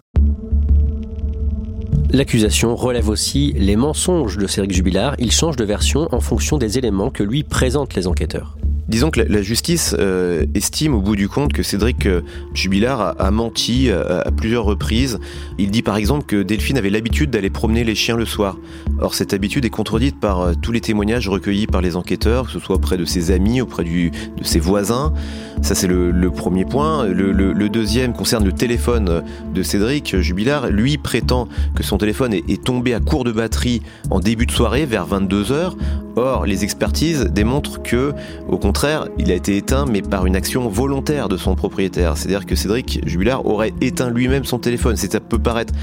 L'accusation 2.11 2.75
relève 2.75 3.07
aussi 3.07 3.53
les 3.55 3.75
mensonges 3.75 4.37
de 4.37 4.47
Cédric 4.47 4.73
Jubilard. 4.73 5.15
Il 5.19 5.31
change 5.31 5.57
de 5.57 5.63
version 5.63 6.07
en 6.11 6.19
fonction 6.19 6.57
des 6.57 6.79
éléments 6.79 7.11
que 7.11 7.21
lui 7.21 7.43
présentent 7.43 7.93
les 7.93 8.07
enquêteurs. 8.07 8.57
Disons 8.89 9.11
que 9.11 9.21
la, 9.21 9.41
justice 9.43 9.95
euh, 9.99 10.47
estime 10.55 10.95
au 10.95 11.01
bout 11.01 11.15
du 11.15 11.29
compte 11.29 11.53
que 11.53 11.61
Cédric 11.61 12.07
euh, 12.07 12.21
Jubilard 12.55 13.13
a, 13.19 13.29
menti 13.29 13.91
à, 13.91 14.31
plusieurs 14.31 14.63
reprises. 14.63 15.19
Il 15.59 15.69
dit 15.69 15.83
par 15.83 15.95
exemple 15.95 16.25
que 16.25 16.41
Delphine 16.41 16.75
avait 16.75 16.89
l'habitude 16.89 17.29
d'aller 17.29 17.51
promener 17.51 17.83
les 17.83 17.93
chiens 17.93 18.17
le 18.17 18.25
soir. 18.25 18.57
Or 18.99 19.13
cette 19.13 19.31
habitude 19.31 19.63
est 19.63 19.69
contredite 19.69 20.19
par 20.19 20.41
euh, 20.41 20.53
tous 20.59 20.71
les 20.71 20.81
témoignages 20.81 21.29
recueillis 21.29 21.67
par 21.67 21.81
les 21.81 21.95
enquêteurs, 21.95 22.47
que 22.47 22.51
ce 22.51 22.57
soit 22.59 22.77
auprès 22.77 22.97
de 22.97 23.05
ses 23.05 23.29
amis, 23.29 23.61
auprès 23.61 23.83
de 23.83 24.09
ses 24.41 24.59
voisins. 24.59 25.13
Ça 25.61 25.75
c'est 25.75 25.87
le, 25.87 26.31
premier 26.31 26.65
point. 26.65 27.05
Le, 27.05 27.69
deuxième 27.69 28.13
concerne 28.13 28.43
le 28.43 28.53
téléphone 28.53 29.23
de 29.53 29.61
Cédric 29.61 30.19
Jubilard. 30.19 30.71
Lui 30.71 30.97
prétend 30.97 31.47
que 31.75 31.83
son 31.83 31.98
téléphone 31.99 32.33
est, 32.33 32.63
tombé 32.63 32.93
à 32.95 32.99
court 32.99 33.23
de 33.23 33.31
batterie 33.31 33.81
en 34.09 34.19
début 34.19 34.47
de 34.47 34.51
soirée 34.51 34.85
vers 34.85 35.07
22h. 35.07 35.73
Or 36.15 36.45
les 36.45 36.63
expertises 36.63 37.25
démontrent 37.25 37.81
que, 37.81 38.13
au 38.47 38.57
contraire, 38.57 39.07
il 39.17 39.31
a 39.31 39.35
été 39.35 39.57
éteint, 39.57 39.85
mais 39.85 40.01
par 40.01 40.25
une 40.25 40.35
action 40.35 40.67
volontaire 40.69 41.29
de 41.29 41.37
son 41.37 41.55
propriétaire. 41.55 42.17
C'est-à-dire 42.17 42.45
que 42.45 42.55
Cédric 42.55 43.01
Jubilard 43.05 43.45
aurait 43.45 43.73
éteint 43.81 44.09
lui-même 44.09 44.45
son 44.45 44.59
téléphone. 44.59 44.95
Ça 44.95 45.19
peut 45.19 45.39
paraître 45.39 45.73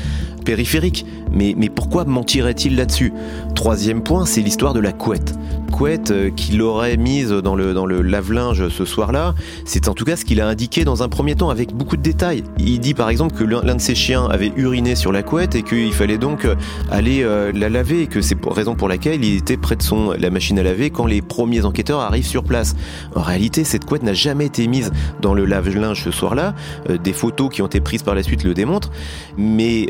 périphérique, 0.44 1.04
mais, 1.32 1.54
mais 1.56 1.68
pourquoi 1.68 2.04
mentirait-il 2.04 2.76
là-dessus? 2.76 3.12
Troisième 3.54 4.02
point, 4.02 4.24
c'est 4.24 4.40
l'histoire 4.40 4.74
de 4.74 4.80
la 4.80 4.92
couette. 4.92 5.34
Couette 5.72 6.12
euh, 6.12 6.30
qu'il 6.30 6.62
aurait 6.62 6.96
mise 6.96 7.30
dans 7.30 7.56
le, 7.56 7.74
dans 7.74 7.84
le 7.84 8.00
lave-linge 8.00 8.68
ce 8.68 8.84
soir-là, 8.84 9.34
c'est 9.64 9.88
en 9.88 9.94
tout 9.94 10.04
cas 10.04 10.16
ce 10.16 10.24
qu'il 10.24 10.40
a 10.40 10.46
indiqué 10.46 10.84
dans 10.84 11.02
un 11.02 11.08
premier 11.08 11.34
temps 11.34 11.50
avec 11.50 11.74
beaucoup 11.74 11.96
de 11.96 12.02
détails. 12.02 12.44
Il 12.58 12.78
dit 12.78 12.94
par 12.94 13.10
exemple 13.10 13.34
que 13.34 13.44
l'un 13.44 13.74
de 13.74 13.80
ses 13.80 13.96
chiens 13.96 14.26
avait 14.26 14.52
uriné 14.56 14.94
sur 14.94 15.10
la 15.10 15.22
couette 15.22 15.56
et 15.56 15.62
qu'il 15.62 15.92
fallait 15.92 16.18
donc 16.18 16.44
euh, 16.44 16.54
aller 16.90 17.22
euh, 17.22 17.50
la 17.52 17.68
laver 17.68 18.02
et 18.02 18.06
que 18.06 18.20
c'est 18.20 18.36
pour 18.36 18.54
raison 18.54 18.76
pour 18.76 18.88
laquelle 18.88 19.24
il 19.24 19.36
était 19.36 19.56
près 19.56 19.76
de 19.76 19.82
son 19.82 20.12
la 20.26 20.30
machine 20.30 20.58
à 20.58 20.62
laver 20.62 20.90
quand 20.90 21.06
les 21.06 21.22
premiers 21.22 21.64
enquêteurs 21.64 22.00
arrivent 22.00 22.26
sur 22.26 22.44
place. 22.44 22.74
En 23.14 23.22
réalité, 23.22 23.64
cette 23.64 23.84
couette 23.84 24.02
n'a 24.02 24.14
jamais 24.14 24.46
été 24.46 24.66
mise 24.66 24.92
dans 25.20 25.34
le 25.34 25.44
lave-linge 25.44 26.02
ce 26.04 26.10
soir-là. 26.10 26.54
des 27.02 27.12
photos 27.12 27.50
qui 27.50 27.62
ont 27.62 27.66
été 27.66 27.80
prises 27.80 28.02
par 28.02 28.14
la 28.14 28.22
suite 28.22 28.44
le 28.44 28.54
démontrent, 28.54 28.90
mais 29.36 29.86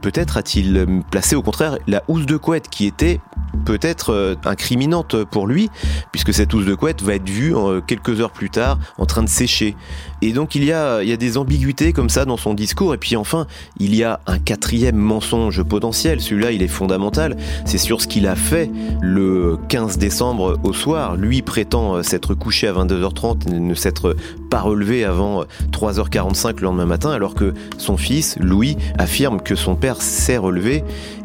peut-être 0.00 0.36
a-t-il 0.36 0.86
placé 1.10 1.36
au 1.36 1.42
contraire 1.42 1.78
la 1.86 2.02
housse 2.08 2.26
de 2.26 2.36
couette 2.36 2.68
qui 2.68 2.86
était 2.86 3.20
peut-être 3.64 4.12
euh, 4.12 4.34
incriminante 4.44 5.24
pour 5.24 5.46
lui, 5.46 5.70
puisque 6.12 6.32
cette 6.32 6.52
housse 6.54 6.64
de 6.64 6.74
couette 6.74 7.02
va 7.02 7.14
être 7.14 7.28
vue 7.28 7.56
euh, 7.56 7.80
quelques 7.80 8.20
heures 8.20 8.30
plus 8.30 8.50
tard 8.50 8.78
en 8.98 9.06
train 9.06 9.22
de 9.22 9.28
sécher. 9.28 9.76
Et 10.22 10.32
donc 10.32 10.54
il 10.54 10.64
y 10.64 10.72
a, 10.72 11.02
il 11.02 11.08
y 11.08 11.12
a 11.12 11.16
des 11.16 11.38
ambiguïtés 11.38 11.92
comme 11.92 12.08
ça 12.08 12.24
dans 12.24 12.36
son 12.36 12.54
discours. 12.54 12.94
Et 12.94 12.98
puis 12.98 13.16
enfin, 13.16 13.46
il 13.78 13.94
y 13.94 14.04
a 14.04 14.20
un 14.26 14.38
quatrième 14.38 14.96
mensonge 14.96 15.62
potentiel. 15.62 16.20
Celui-là, 16.20 16.52
il 16.52 16.62
est 16.62 16.68
fondamental. 16.68 17.36
C'est 17.64 17.78
sur 17.78 18.00
ce 18.00 18.08
qu'il 18.08 18.26
a 18.26 18.36
fait 18.36 18.70
le 19.00 19.58
15 19.68 19.98
décembre 19.98 20.58
au 20.62 20.72
soir. 20.72 21.16
Lui 21.16 21.42
prétend 21.42 21.96
euh, 21.96 22.02
s'être 22.02 22.34
couché 22.34 22.68
à 22.68 22.72
22h30 22.72 23.48
et 23.48 23.60
ne 23.60 23.74
s'être 23.74 24.16
pas 24.50 24.60
relevé 24.60 25.04
avant 25.04 25.44
3h45 25.72 26.56
le 26.56 26.62
lendemain 26.62 26.86
matin, 26.86 27.10
alors 27.10 27.34
que 27.34 27.54
son 27.76 27.96
fils, 27.96 28.36
Louis, 28.40 28.76
affirme 28.98 29.40
que 29.40 29.54
son 29.54 29.76
père 29.76 30.00
s'est 30.00 30.38
relevé 30.38 30.84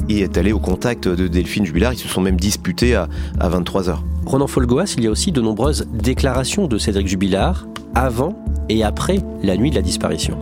et 0.10 0.19
est 0.19 0.38
allé 0.38 0.51
au 0.51 0.60
contact 0.60 1.08
de 1.08 1.27
Delphine 1.27 1.65
Jubilard. 1.65 1.93
Ils 1.93 1.99
se 1.99 2.08
sont 2.08 2.21
même 2.21 2.39
disputés 2.39 2.95
à, 2.95 3.08
à 3.39 3.49
23h. 3.49 3.97
Ronan 4.25 4.47
Folgoas, 4.47 4.95
il 4.97 5.03
y 5.03 5.08
a 5.08 5.12
aussi 5.12 5.32
de 5.32 5.41
nombreuses 5.41 5.86
déclarations 5.91 6.67
de 6.67 6.77
Cédric 6.77 7.08
Jubilard 7.08 7.65
avant 7.95 8.36
et 8.69 8.84
après 8.84 9.19
la 9.41 9.58
nuit 9.58 9.69
de 9.69 9.75
la 9.75 9.82
disparition. 9.82 10.38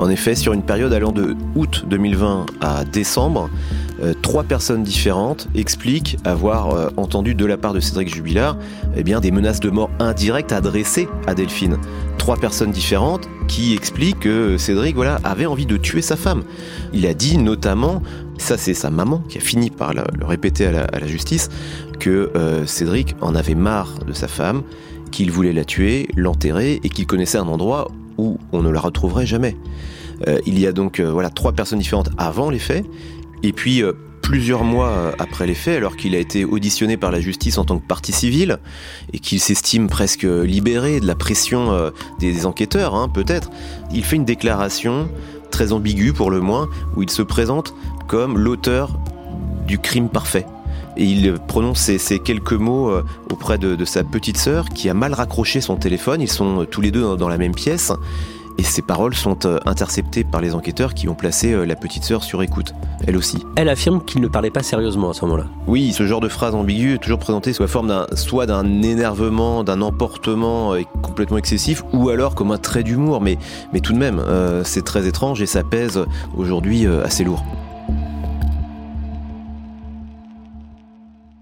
En 0.00 0.08
effet, 0.08 0.34
sur 0.34 0.54
une 0.54 0.62
période 0.62 0.94
allant 0.94 1.12
de 1.12 1.36
août 1.56 1.84
2020 1.86 2.46
à 2.62 2.84
décembre, 2.84 3.50
euh, 4.02 4.14
trois 4.22 4.44
personnes 4.44 4.82
différentes 4.82 5.46
expliquent 5.54 6.16
avoir 6.24 6.70
euh, 6.70 6.88
entendu 6.96 7.34
de 7.34 7.44
la 7.44 7.58
part 7.58 7.74
de 7.74 7.80
Cédric 7.80 8.08
Jubilard 8.08 8.56
eh 8.96 9.02
bien, 9.02 9.20
des 9.20 9.30
menaces 9.30 9.60
de 9.60 9.68
mort 9.68 9.90
indirectes 9.98 10.52
adressées 10.52 11.06
à 11.26 11.34
Delphine. 11.34 11.76
Trois 12.16 12.38
personnes 12.38 12.70
différentes 12.70 13.28
qui 13.46 13.74
expliquent 13.74 14.20
que 14.20 14.56
Cédric 14.56 14.94
voilà, 14.94 15.18
avait 15.22 15.44
envie 15.44 15.66
de 15.66 15.76
tuer 15.76 16.00
sa 16.00 16.16
femme. 16.16 16.44
Il 16.94 17.06
a 17.06 17.12
dit 17.12 17.36
notamment, 17.36 18.02
ça 18.38 18.56
c'est 18.56 18.72
sa 18.72 18.88
maman 18.88 19.22
qui 19.28 19.36
a 19.36 19.42
fini 19.42 19.68
par 19.68 19.92
le 19.92 20.24
répéter 20.24 20.64
à 20.64 20.86
la, 20.98 21.06
justice, 21.06 21.50
que 21.98 22.30
euh, 22.36 22.64
Cédric 22.64 23.16
en 23.20 23.34
avait 23.34 23.54
marre 23.54 23.98
de 24.06 24.14
sa 24.14 24.28
femme 24.28 24.62
qu'il 25.10 25.30
voulait 25.30 25.52
la 25.52 25.64
tuer, 25.64 26.08
l'enterrer 26.16 26.80
et 26.82 26.88
qu'il 26.88 27.06
connaissait 27.06 27.38
un 27.38 27.48
endroit 27.48 27.90
où 28.18 28.38
on 28.52 28.62
ne 28.62 28.70
la 28.70 28.80
retrouverait 28.80 29.26
jamais. 29.26 29.56
Euh, 30.28 30.38
il 30.46 30.58
y 30.58 30.66
a 30.66 30.72
donc 30.72 31.00
euh, 31.00 31.10
voilà 31.10 31.30
trois 31.30 31.52
personnes 31.52 31.78
différentes 31.78 32.10
avant 32.18 32.50
les 32.50 32.58
faits, 32.58 32.84
et 33.42 33.52
puis 33.52 33.82
euh, 33.82 33.92
plusieurs 34.22 34.64
mois 34.64 35.14
après 35.18 35.46
les 35.46 35.54
faits, 35.54 35.78
alors 35.78 35.96
qu'il 35.96 36.14
a 36.14 36.18
été 36.18 36.44
auditionné 36.44 36.96
par 36.96 37.10
la 37.10 37.20
justice 37.20 37.58
en 37.58 37.64
tant 37.64 37.78
que 37.78 37.86
partie 37.86 38.12
civile 38.12 38.58
et 39.12 39.18
qu'il 39.18 39.40
s'estime 39.40 39.88
presque 39.88 40.22
libéré 40.22 41.00
de 41.00 41.06
la 41.06 41.16
pression 41.16 41.90
des, 42.20 42.46
enquêteurs, 42.46 42.94
hein, 42.94 43.08
peut-être, 43.08 43.50
il 43.92 44.04
fait 44.04 44.16
une 44.16 44.24
déclaration 44.24 45.08
très 45.50 45.72
ambiguë 45.72 46.12
pour 46.12 46.30
le 46.30 46.40
moins, 46.40 46.68
où 46.96 47.02
il 47.02 47.10
se 47.10 47.22
présente 47.22 47.74
comme 48.06 48.38
l'auteur 48.38 49.00
du 49.66 49.78
crime 49.78 50.08
parfait. 50.08 50.46
Et 51.00 51.04
il 51.04 51.34
prononce 51.48 51.80
ces, 51.80 52.18
quelques 52.20 52.52
mots 52.52 52.92
auprès 53.32 53.58
de, 53.58 53.84
sa 53.84 54.04
petite 54.04 54.36
sœur 54.36 54.68
qui 54.68 54.88
a 54.88 54.94
mal 54.94 55.14
raccroché 55.14 55.60
son 55.60 55.76
téléphone. 55.76 56.20
Ils 56.20 56.30
sont 56.30 56.66
tous 56.70 56.82
les 56.82 56.92
deux 56.92 57.16
dans 57.16 57.28
la 57.28 57.38
même 57.38 57.54
pièce 57.54 57.90
et 58.60 58.62
ces 58.62 58.82
paroles 58.82 59.14
sont 59.14 59.46
euh, 59.46 59.58
interceptées 59.64 60.22
par 60.22 60.42
les 60.42 60.54
enquêteurs 60.54 60.92
qui 60.92 61.08
ont 61.08 61.14
placé 61.14 61.52
euh, 61.52 61.64
la 61.64 61.76
petite 61.76 62.04
sœur 62.04 62.22
sur 62.22 62.42
écoute, 62.42 62.74
elle 63.06 63.16
aussi. 63.16 63.38
Elle 63.56 63.70
affirme 63.70 64.04
qu'il 64.04 64.20
ne 64.20 64.28
parlait 64.28 64.50
pas 64.50 64.62
sérieusement 64.62 65.08
à 65.08 65.14
ce 65.14 65.24
moment-là. 65.24 65.46
Oui, 65.66 65.94
ce 65.94 66.06
genre 66.06 66.20
de 66.20 66.28
phrase 66.28 66.54
ambiguë 66.54 66.96
est 66.96 66.98
toujours 66.98 67.18
présentée 67.18 67.54
sous 67.54 67.62
la 67.62 67.68
forme 67.68 67.88
d'un, 67.88 68.06
soit 68.16 68.44
d'un 68.44 68.82
énervement, 68.82 69.64
d'un 69.64 69.80
emportement 69.80 70.74
euh, 70.74 70.82
complètement 71.00 71.38
excessif, 71.38 71.82
ou 71.94 72.10
alors 72.10 72.34
comme 72.34 72.52
un 72.52 72.58
trait 72.58 72.82
d'humour, 72.82 73.22
mais, 73.22 73.38
mais 73.72 73.80
tout 73.80 73.94
de 73.94 73.98
même, 73.98 74.22
c'est 74.64 74.84
très 74.84 75.06
étrange 75.06 75.40
et 75.40 75.46
ça 75.46 75.62
pèse 75.64 76.04
aujourd'hui 76.36 76.86
assez 76.86 77.24
lourd. 77.24 77.42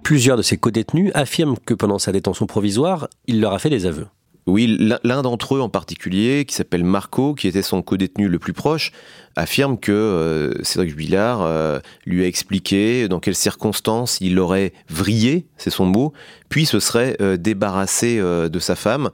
Plusieurs 0.08 0.38
de 0.38 0.42
ses 0.42 0.56
codétenus 0.56 1.10
affirment 1.12 1.58
que 1.66 1.74
pendant 1.74 1.98
sa 1.98 2.12
détention 2.12 2.46
provisoire, 2.46 3.08
il 3.26 3.42
leur 3.42 3.52
a 3.52 3.58
fait 3.58 3.68
des 3.68 3.84
aveux. 3.84 4.06
Oui, 4.46 4.78
l'un 5.04 5.20
d'entre 5.20 5.56
eux 5.56 5.60
en 5.60 5.68
particulier, 5.68 6.46
qui 6.46 6.54
s'appelle 6.54 6.82
Marco, 6.82 7.34
qui 7.34 7.46
était 7.46 7.60
son 7.60 7.82
co-détenu 7.82 8.26
le 8.26 8.38
plus 8.38 8.54
proche, 8.54 8.92
affirme 9.36 9.78
que 9.78 9.92
euh, 9.92 10.64
Cédric 10.64 10.96
Villard 10.96 11.42
euh, 11.42 11.80
lui 12.06 12.24
a 12.24 12.26
expliqué 12.26 13.06
dans 13.06 13.20
quelles 13.20 13.34
circonstances 13.34 14.16
il 14.22 14.38
aurait 14.38 14.72
vrillé, 14.88 15.46
c'est 15.58 15.68
son 15.68 15.84
mot, 15.84 16.14
puis 16.48 16.64
se 16.64 16.80
serait 16.80 17.18
euh, 17.20 17.36
débarrassé 17.36 18.18
de 18.18 18.58
sa 18.58 18.76
femme 18.76 19.10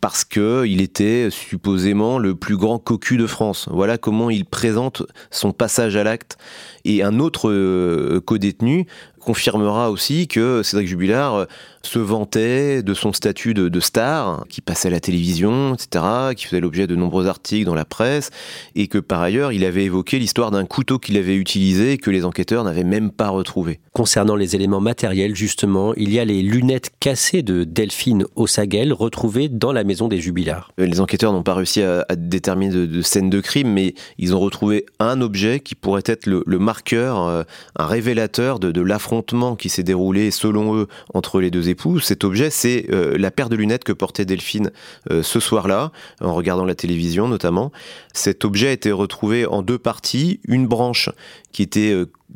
parce 0.00 0.24
que 0.24 0.64
il 0.66 0.80
était 0.80 1.28
supposément 1.30 2.18
le 2.18 2.34
plus 2.34 2.56
grand 2.56 2.78
cocu 2.78 3.16
de 3.16 3.26
France. 3.26 3.68
Voilà 3.70 3.98
comment 3.98 4.30
il 4.30 4.46
présente 4.46 5.02
son 5.30 5.52
passage 5.52 5.96
à 5.96 6.04
l'acte. 6.04 6.38
Et 6.84 7.02
un 7.02 7.20
autre 7.20 8.20
co-détenu 8.20 8.86
confirmera 9.20 9.90
aussi 9.90 10.26
que 10.26 10.62
Cédric 10.64 10.88
Jubilard 10.88 11.34
euh, 11.34 11.44
se 11.82 11.98
vantait 11.98 12.82
de 12.82 12.94
son 12.94 13.12
statut 13.12 13.54
de, 13.54 13.80
star, 13.80 14.44
qui 14.48 14.60
passait 14.60 14.88
à 14.88 14.90
la 14.90 15.00
télévision, 15.00 15.74
etc., 15.74 16.04
qui 16.36 16.44
faisait 16.46 16.60
l'objet 16.60 16.86
de 16.86 16.94
nombreux 16.94 17.26
articles 17.26 17.64
dans 17.64 17.74
la 17.74 17.86
presse, 17.86 18.30
et 18.74 18.86
que 18.86 18.98
par 18.98 19.22
ailleurs, 19.22 19.52
il 19.52 19.64
avait 19.64 19.84
évoqué 19.84 20.18
l'histoire 20.18 20.50
d'un 20.50 20.66
couteau 20.66 20.98
qu'il 20.98 21.16
avait 21.16 21.36
utilisé 21.36 21.92
et 21.92 21.98
que 21.98 22.10
les 22.10 22.24
enquêteurs 22.26 22.64
n'avaient 22.64 22.84
même 22.84 23.10
pas 23.10 23.30
retrouvé. 23.30 23.80
Concernant 23.92 24.36
les 24.36 24.56
éléments 24.56 24.80
matériels, 24.80 25.34
justement, 25.34 25.94
il 25.94 26.12
y 26.12 26.18
a 26.18 26.24
les 26.24 26.42
lunettes 26.42 26.90
cassées 27.00 27.42
de 27.42 27.64
Delphine 27.64 28.24
Ossaguel 28.36 28.92
retrouvées 28.92 29.48
dans 29.48 29.72
la 29.72 29.84
maison 29.84 30.08
des 30.08 30.20
Jubilards. 30.20 30.72
Euh, 30.80 30.86
les 30.86 31.00
enquêteurs 31.00 31.32
n'ont 31.32 31.42
pas 31.42 31.54
réussi 31.54 31.82
à, 31.82 32.04
déterminer 32.14 32.86
de, 32.86 33.02
scène 33.02 33.30
de 33.30 33.40
crime, 33.40 33.72
mais 33.72 33.94
ils 34.18 34.34
ont 34.34 34.40
retrouvé 34.40 34.84
un 34.98 35.22
objet 35.22 35.60
qui 35.60 35.74
pourrait 35.74 36.02
être 36.04 36.26
le, 36.26 36.44
marqueur, 36.70 37.26
euh, 37.26 37.42
un 37.74 37.86
révélateur 37.86 38.60
de, 38.60 38.80
l'affrontement 38.80 39.56
qui 39.56 39.68
s'est 39.68 39.82
déroulé, 39.82 40.30
selon 40.30 40.76
eux, 40.76 40.86
entre 41.14 41.40
les 41.40 41.50
deux 41.50 41.68
époux. 41.68 41.98
Cet 41.98 42.22
objet, 42.22 42.48
c'est 42.48 42.86
euh, 42.92 43.18
la 43.18 43.32
paire 43.32 43.48
de 43.48 43.56
lunettes 43.56 43.82
que 43.82 43.92
portait 43.92 44.24
Delphine 44.24 44.70
euh, 45.10 45.24
ce 45.24 45.40
soir-là, 45.40 45.90
en 46.20 46.32
regardant 46.32 46.64
la 46.64 46.76
télévision 46.76 47.26
notamment. 47.26 47.72
Cet 48.12 48.44
objet 48.44 48.68
a 48.68 48.72
été 48.72 48.92
retrouvé 48.92 49.46
en 49.46 49.62
deux 49.62 49.78
parties. 49.78 50.38
Une 50.46 50.68
branche 50.68 51.10
qui 51.50 51.62
était 51.64 51.92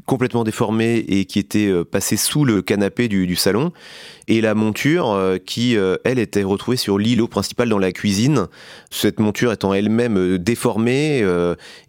complètement 0.06 0.42
déformée 0.42 0.96
et 0.96 1.24
qui 1.24 1.38
était 1.38 1.72
passée 1.84 2.16
sous 2.16 2.44
le 2.44 2.62
canapé 2.62 3.06
du, 3.06 3.36
salon, 3.36 3.70
et 4.26 4.40
la 4.40 4.56
monture 4.56 5.16
qui, 5.46 5.76
elle, 6.02 6.18
était 6.18 6.42
retrouvée 6.42 6.76
sur 6.76 6.98
l'îlot 6.98 7.28
principal 7.28 7.68
dans 7.68 7.78
la 7.78 7.92
cuisine. 7.92 8.48
Cette 8.90 9.20
monture 9.20 9.52
étant 9.52 9.72
elle-même 9.72 10.38
déformée, 10.38 11.24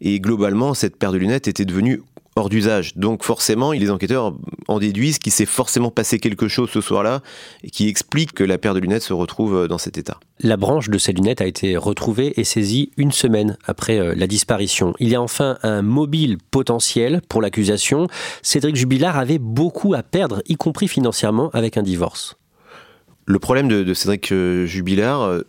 et 0.02 0.20
globalement, 0.20 0.76
cette 0.76 0.98
paire 0.98 1.12
de 1.12 1.18
lunettes 1.18 1.48
était 1.48 1.66
devenue 1.66 2.04
hors 2.38 2.50
d'usage. 2.50 2.98
Donc 2.98 3.24
forcément, 3.24 3.72
les 3.72 3.90
enquêteurs 3.90 4.34
en 4.68 4.80
déduisent 4.80 5.20
qu'il 5.20 5.32
s'est 5.32 5.46
forcément 5.46 5.90
passé 5.90 6.20
quelque 6.20 6.50
chose 6.50 6.70
ce 6.70 6.82
soir-là 6.82 7.22
et 7.64 7.70
qui 7.70 7.88
explique 7.88 8.34
que 8.34 8.44
la 8.44 8.58
paire 8.58 8.74
de 8.74 8.80
lunettes 8.80 9.04
se 9.04 9.14
retrouve 9.14 9.56
euh, 9.56 9.68
dans 9.68 9.78
cet 9.78 9.98
état. 9.98 10.20
La 10.42 10.58
branche 10.58 10.90
de 10.90 10.98
ces 10.98 11.14
lunettes 11.14 11.40
a 11.40 11.46
été 11.46 11.78
retrouvée 11.78 12.34
et 12.38 12.44
saisie 12.44 12.92
une 12.98 13.14
semaine 13.14 13.58
après 13.66 14.00
euh, 14.00 14.14
la 14.16 14.28
disparition. 14.28 14.94
Il 15.00 15.10
y 15.10 15.16
a 15.16 15.22
enfin 15.22 15.58
un 15.64 15.82
mobile 15.82 16.38
potentiel 16.52 17.22
pour 17.30 17.42
l'accusation. 17.42 18.08
Cédric 18.42 18.76
Jubilard 18.76 19.18
avait 19.18 19.40
beaucoup 19.40 19.94
à 19.94 20.04
perdre, 20.04 20.42
y 20.48 20.56
compris 20.56 20.90
financièrement, 20.90 21.50
avec 21.54 21.78
un 21.78 21.84
divorce. 21.84 22.36
Le 23.28 23.40
problème 23.40 23.70
de, 23.70 23.94
Cédric 23.94 24.32
euh, 24.34 24.66
Jubilard, 24.66 25.40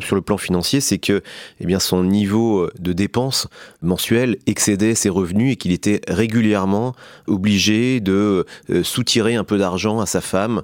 sur 0.00 0.16
le 0.16 0.22
plan 0.22 0.36
financier, 0.36 0.80
c'est 0.80 0.98
que 0.98 1.22
eh 1.60 1.66
bien, 1.66 1.78
son 1.78 2.04
niveau 2.04 2.60
euh, 2.60 2.72
de 2.78 2.92
dépenses 2.92 3.48
mensuelles 3.82 4.36
excédait 4.46 4.94
ses 4.94 5.08
revenus 5.08 5.52
et 5.52 5.56
qu'il 5.56 5.72
était 5.72 6.00
régulièrement 6.08 6.94
obligé 7.26 8.00
de 8.00 8.46
euh, 8.70 8.82
soutirer 8.82 9.34
un 9.34 9.44
peu 9.44 9.58
d'argent 9.58 10.00
à 10.00 10.06
sa 10.06 10.20
femme. 10.20 10.62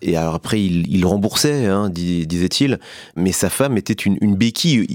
Et 0.00 0.16
alors 0.16 0.34
après, 0.34 0.62
il, 0.62 1.04
remboursait, 1.06 1.66
hein, 1.66 1.88
disait-il, 1.90 2.78
mais 3.16 3.32
sa 3.32 3.50
femme 3.50 3.76
était 3.76 3.92
une, 3.92 4.34
béquille 4.34 4.86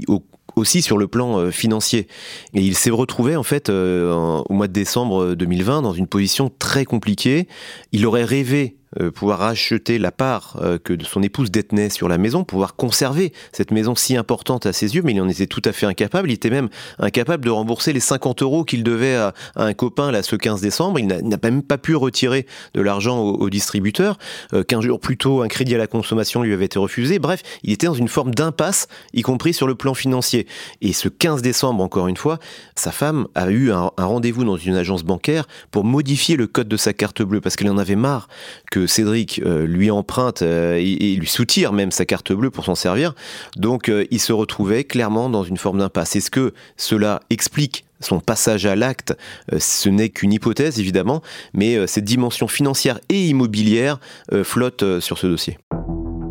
aussi 0.55 0.81
sur 0.81 0.97
le 0.97 1.07
plan 1.07 1.37
euh, 1.37 1.51
financier. 1.51 2.07
Et 2.53 2.61
il 2.61 2.75
s'est 2.75 2.89
retrouvé 2.89 3.35
en 3.35 3.43
fait 3.43 3.69
au 3.69 4.45
mois 4.49 4.67
de 4.67 4.73
décembre 4.73 5.35
2020 5.35 5.81
dans 5.81 5.93
une 5.93 6.07
position 6.07 6.51
très 6.59 6.85
compliquée. 6.85 7.47
Il 7.91 8.05
aurait 8.05 8.25
rêvé 8.25 8.76
euh, 9.01 9.11
pouvoir 9.11 9.39
racheter 9.39 9.99
la 9.99 10.13
part 10.13 10.57
euh, 10.61 10.77
que 10.77 10.93
son 11.03 11.21
épouse 11.21 11.51
détenait 11.51 11.89
sur 11.89 12.07
la 12.07 12.17
maison, 12.17 12.45
pouvoir 12.45 12.77
conserver 12.77 13.33
cette 13.51 13.71
maison 13.71 13.95
si 13.95 14.15
importante 14.15 14.65
à 14.65 14.71
ses 14.71 14.95
yeux, 14.95 15.01
mais 15.03 15.11
il 15.11 15.19
en 15.19 15.27
était 15.27 15.45
tout 15.45 15.61
à 15.65 15.73
fait 15.73 15.85
incapable. 15.85 16.31
Il 16.31 16.33
était 16.33 16.49
même 16.49 16.69
incapable 16.97 17.43
de 17.43 17.49
rembourser 17.49 17.91
les 17.91 17.99
50 17.99 18.43
euros 18.43 18.63
qu'il 18.63 18.83
devait 18.83 19.15
à, 19.15 19.33
un 19.57 19.73
copain 19.73 20.09
là 20.11 20.23
ce 20.23 20.37
15 20.37 20.61
décembre. 20.61 20.99
Il 20.99 21.07
n'a 21.07 21.37
même 21.43 21.63
pas 21.63 21.77
pu 21.77 21.97
retirer 21.97 22.45
de 22.75 22.81
l'argent 22.81 23.19
au, 23.19 23.49
distributeur. 23.49 24.17
Euh, 24.53 24.63
Qu'un 24.63 24.79
jour 24.79 25.01
plus 25.01 25.17
tôt, 25.17 25.41
un 25.41 25.49
crédit 25.49 25.75
à 25.75 25.77
la 25.77 25.87
consommation 25.87 26.41
lui 26.41 26.53
avait 26.53 26.65
été 26.65 26.79
refusé. 26.79 27.19
Bref, 27.19 27.43
il 27.63 27.73
était 27.73 27.87
dans 27.87 27.93
une 27.93 28.07
forme 28.07 28.33
d'impasse, 28.33 28.87
y 29.13 29.21
compris 29.21 29.53
sur 29.53 29.67
le 29.67 29.75
plan 29.75 29.95
financier. 29.95 30.47
Et 30.81 30.93
ce 30.93 31.09
15 31.09 31.41
décembre, 31.41 31.83
encore 31.83 32.07
une 32.07 32.17
fois, 32.17 32.39
sa 32.75 32.91
femme 32.91 33.27
a 33.35 33.49
eu 33.49 33.71
un, 33.71 33.91
un 33.97 34.05
rendez-vous 34.05 34.45
dans 34.45 34.55
une 34.57 34.75
agence 34.75 35.03
bancaire 35.03 35.45
pour 35.71 35.83
modifier 35.83 36.37
le 36.37 36.47
code 36.47 36.69
de 36.69 36.77
sa 36.77 36.93
carte 36.93 37.21
bleue 37.21 37.41
parce 37.41 37.57
qu'elle 37.57 37.69
en 37.69 37.77
avait 37.77 37.97
marre 37.97 38.29
que 38.71 38.76
Cédric 38.85 39.41
euh, 39.45 39.65
lui 39.65 39.89
emprunte 39.89 40.41
euh, 40.41 40.75
et, 40.75 41.15
lui 41.15 41.27
soutire 41.27 41.73
même 41.73 41.91
sa 41.91 42.05
carte 42.05 42.31
bleue 42.31 42.51
pour 42.51 42.65
s'en 42.65 42.75
servir. 42.75 43.15
Donc 43.55 43.89
euh, 43.89 44.05
il 44.11 44.19
se 44.19 44.33
retrouvait 44.33 44.83
clairement 44.83 45.29
dans 45.29 45.43
une 45.43 45.57
forme 45.57 45.79
d'impasse. 45.79 46.15
Est-ce 46.15 46.29
que 46.29 46.53
cela 46.75 47.21
explique 47.29 47.85
son 47.99 48.19
passage 48.19 48.67
à 48.67 48.75
l'acte, 48.75 49.17
ce 49.57 49.89
n'est 49.89 50.09
qu'une 50.09 50.31
hypothèse 50.31 50.79
évidemment, 50.79 51.23
mais 51.55 51.87
cette 51.87 52.03
dimension 52.03 52.47
financière 52.47 52.99
et 53.09 53.29
immobilière 53.29 53.99
flotte 54.43 54.99
sur 54.99 55.17
ce 55.17 55.25
dossier. 55.25 55.57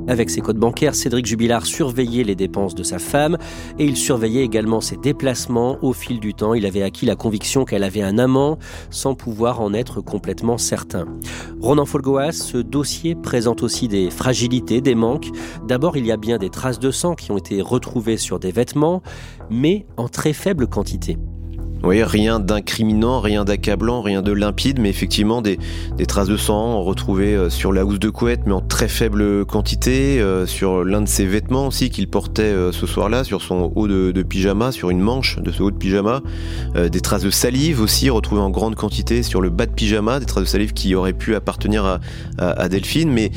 Avec 0.09 0.31
ses 0.31 0.41
codes 0.41 0.59
bancaires, 0.59 0.95
Cédric 0.95 1.27
Jubilard 1.27 1.67
surveillait 1.67 2.23
les 2.23 2.37
dépenses 2.37 2.75
de 2.75 2.83
sa 2.85 2.99
femme 2.99 3.37
et 3.79 3.85
il 3.85 3.97
surveillait 3.97 4.45
également 4.45 4.81
ses 4.81 4.97
déplacements 4.97 5.79
au 5.83 5.93
fil 5.93 6.21
du 6.21 6.33
temps. 6.33 6.55
Il 6.55 6.65
avait 6.65 6.83
acquis 6.83 7.07
la 7.07 7.17
conviction 7.17 7.65
qu'elle 7.65 7.83
avait 7.83 8.03
un 8.03 8.19
amant 8.19 8.59
sans 8.91 9.15
pouvoir 9.15 9.61
en 9.61 9.75
être 9.75 10.01
complètement 10.01 10.59
certain. 10.59 11.07
Ronan 11.61 11.87
Folgoas, 11.87 12.33
ce 12.33 12.59
dossier 12.59 13.15
présente 13.17 13.63
aussi 13.63 13.89
des 13.89 14.11
fragilités, 14.11 14.81
des 14.81 14.95
manques. 14.95 15.31
D'abord, 15.67 15.97
il 15.97 16.07
y 16.07 16.13
a 16.13 16.17
bien 16.17 16.39
des 16.39 16.51
traces 16.51 16.79
de 16.79 16.91
sang 16.91 17.15
qui 17.15 17.33
ont 17.33 17.39
été 17.39 17.61
retrouvées 17.61 18.17
sur 18.17 18.39
des 18.39 18.53
vêtements, 18.53 19.03
mais 19.51 19.87
en 19.97 20.09
très 20.09 20.33
faible 20.33 20.69
quantité. 20.69 21.19
Rien 21.89 22.41
d'incriminant, 22.41 23.21
rien 23.21 23.45
d'accablant, 23.45 24.03
rien 24.03 24.21
de 24.21 24.33
limpide, 24.33 24.81
mais 24.81 24.91
effectivement 24.91 25.41
des, 25.41 25.59
traces 26.09 26.29
de 26.29 26.37
sang 26.37 26.83
retrouvées 26.83 27.35
euh, 27.35 27.51
sur 27.51 27.73
la 27.73 27.85
housse 27.85 27.99
de 27.99 28.11
couette, 28.11 28.41
mais 28.47 28.53
en 28.53 28.61
très 28.61 28.89
faible 28.89 29.45
quantité, 29.45 30.21
euh, 30.21 30.47
sur 30.47 30.85
l'un 30.85 31.01
de 31.01 31.09
ses 31.09 31.27
vêtements 31.27 31.69
aussi 31.69 31.91
qu'il 31.91 32.09
portait 32.09 32.43
euh, 32.43 32.73
ce 32.73 32.87
soir-là, 32.87 33.25
sur 33.25 33.41
son 33.41 33.73
haut 33.75 33.87
de, 33.87 34.23
pyjama, 34.23 34.73
sur 34.73 34.91
une 34.91 35.01
manche 35.01 35.39
de 35.39 35.51
ce 35.53 35.63
haut 35.63 35.71
de 35.71 35.77
pyjama, 35.77 36.23
des 36.75 37.01
traces 37.01 37.23
de 37.23 37.31
salive 37.31 37.81
aussi 37.81 38.11
retrouvées 38.11 38.41
en 38.41 38.51
grande 38.51 38.75
quantité 38.75 39.23
sur 39.23 39.41
le 39.41 39.51
bas 39.51 39.67
de 39.67 39.73
pyjama, 39.73 40.19
des 40.19 40.27
traces 40.27 40.45
de 40.45 40.49
salive 40.49 40.73
qui 40.73 40.95
auraient 40.95 41.13
pu 41.13 41.35
appartenir 41.35 42.01
à 42.39 42.69
Delphine, 42.69 43.11
mais 43.11 43.31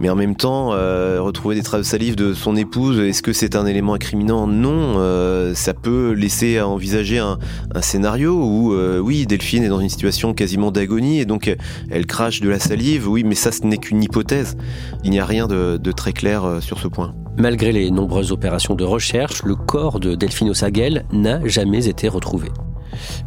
mais 0.00 0.10
en 0.10 0.16
même 0.16 0.36
temps, 0.36 0.72
euh, 0.72 1.18
retrouver 1.20 1.54
des 1.54 1.62
traces 1.62 1.80
de 1.80 1.86
salive 1.86 2.16
de 2.16 2.34
son 2.34 2.56
épouse, 2.56 2.98
est-ce 3.00 3.22
que 3.22 3.32
c'est 3.32 3.56
un 3.56 3.66
élément 3.66 3.94
incriminant? 3.94 4.46
Non, 4.46 4.94
euh, 4.98 5.54
ça 5.54 5.74
peut 5.74 6.12
laisser 6.12 6.58
à 6.58 6.68
envisager 6.68 7.18
un, 7.18 7.38
scénario 7.80 8.34
où, 8.34 8.72
euh, 8.72 8.98
oui, 8.98 9.26
Delphine 9.26 9.64
est 9.64 9.68
dans 9.68 9.80
une 9.80 9.88
situation 9.88 10.34
quasiment 10.34 10.70
d'agonie 10.70 11.20
et 11.20 11.24
donc 11.24 11.54
elle 11.90 12.06
crache 12.06 12.40
de 12.40 12.48
la 12.48 12.58
salive, 12.58 13.08
oui, 13.08 13.24
mais 13.24 13.34
ça 13.34 13.52
ce 13.52 13.66
n'est 13.66 13.78
qu'une 13.78 14.02
hypothèse. 14.02 14.56
Il 15.04 15.10
n'y 15.10 15.20
a 15.20 15.26
rien 15.26 15.46
de 15.46 15.92
très 15.92 16.12
clair 16.12 16.58
sur 16.60 16.78
ce 16.78 16.88
point. 16.88 17.14
Malgré 17.36 17.72
les 17.72 17.90
nombreuses 17.90 18.30
opérations 18.30 18.74
de 18.74 18.84
recherche, 18.84 19.42
le 19.42 19.56
corps 19.56 19.98
de 19.98 20.14
Delphine 20.14 20.50
Ossagel 20.50 21.04
n'a 21.12 21.46
jamais 21.46 21.88
été 21.88 22.08
retrouvé. 22.08 22.48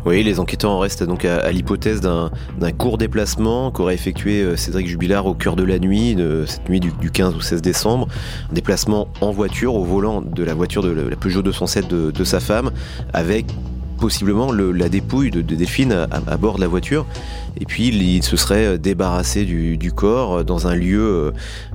Oui, 0.05 0.23
les 0.23 0.39
enquêteurs 0.39 0.71
en 0.71 0.79
restent 0.79 1.03
donc 1.03 1.25
à, 1.25 1.51
l'hypothèse 1.51 2.01
d'un 2.01 2.31
court 2.77 2.97
déplacement 2.97 3.71
qu'aurait 3.71 3.93
effectué 3.93 4.41
euh, 4.41 4.55
Cédric 4.55 4.87
Jubilard 4.87 5.25
au 5.25 5.33
cœur 5.33 5.55
de 5.55 5.63
la 5.63 5.79
nuit, 5.79 6.15
de 6.15 6.45
cette 6.47 6.69
nuit 6.69 6.79
du, 6.79 7.11
15 7.11 7.35
ou 7.35 7.41
16 7.41 7.61
décembre. 7.61 8.07
Un 8.49 8.53
déplacement 8.53 9.07
en 9.21 9.31
voiture, 9.31 9.75
au 9.75 9.83
volant 9.83 10.21
de 10.21 10.43
la 10.43 10.53
voiture 10.53 10.83
de 10.83 10.89
la 10.89 11.15
Peugeot 11.15 11.41
207 11.41 11.87
de, 11.87 12.11
de 12.11 12.23
sa 12.23 12.39
femme, 12.39 12.71
avec 13.13 13.45
possiblement 13.97 14.51
la 14.51 14.89
dépouille 14.89 15.31
de, 15.31 15.41
Delphine 15.41 16.07
à, 16.11 16.37
bord 16.37 16.55
de 16.55 16.61
la 16.61 16.67
voiture. 16.67 17.05
Et 17.59 17.65
puis 17.65 17.87
il 17.87 18.23
se 18.23 18.37
serait 18.37 18.77
débarrassé 18.77 19.45
du, 19.45 19.91
corps 19.91 20.43
dans 20.43 20.67
un 20.67 20.75
lieu 20.75 21.01
euh, 21.01 21.31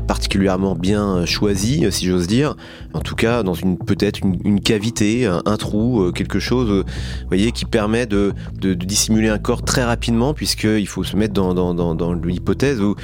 particulièrement 0.06 0.74
bien 0.74 1.24
choisi, 1.24 1.84
si 1.90 2.06
j'ose 2.06 2.26
dire. 2.26 2.56
En 2.94 3.00
tout 3.00 3.14
cas, 3.14 3.42
dans 3.42 3.54
une 3.54 3.78
peut-être 3.78 4.20
une, 4.20 4.60
cavité, 4.60 5.26
un, 5.26 5.56
trou, 5.56 6.02
euh, 6.02 6.12
quelque 6.12 6.38
chose, 6.38 6.70
euh, 6.70 6.84
voyez, 7.28 7.52
qui 7.52 7.64
permet 7.64 8.06
de, 8.06 8.32
dissimuler 8.60 9.28
un 9.28 9.38
corps 9.38 9.62
très 9.62 9.82
rapidement, 9.82 10.34
puisqu'il 10.34 10.86
faut 10.86 11.04
se 11.04 11.16
mettre 11.16 11.32
dans, 11.34 12.14
l'hypothèse 12.14 12.80
où 12.80 12.94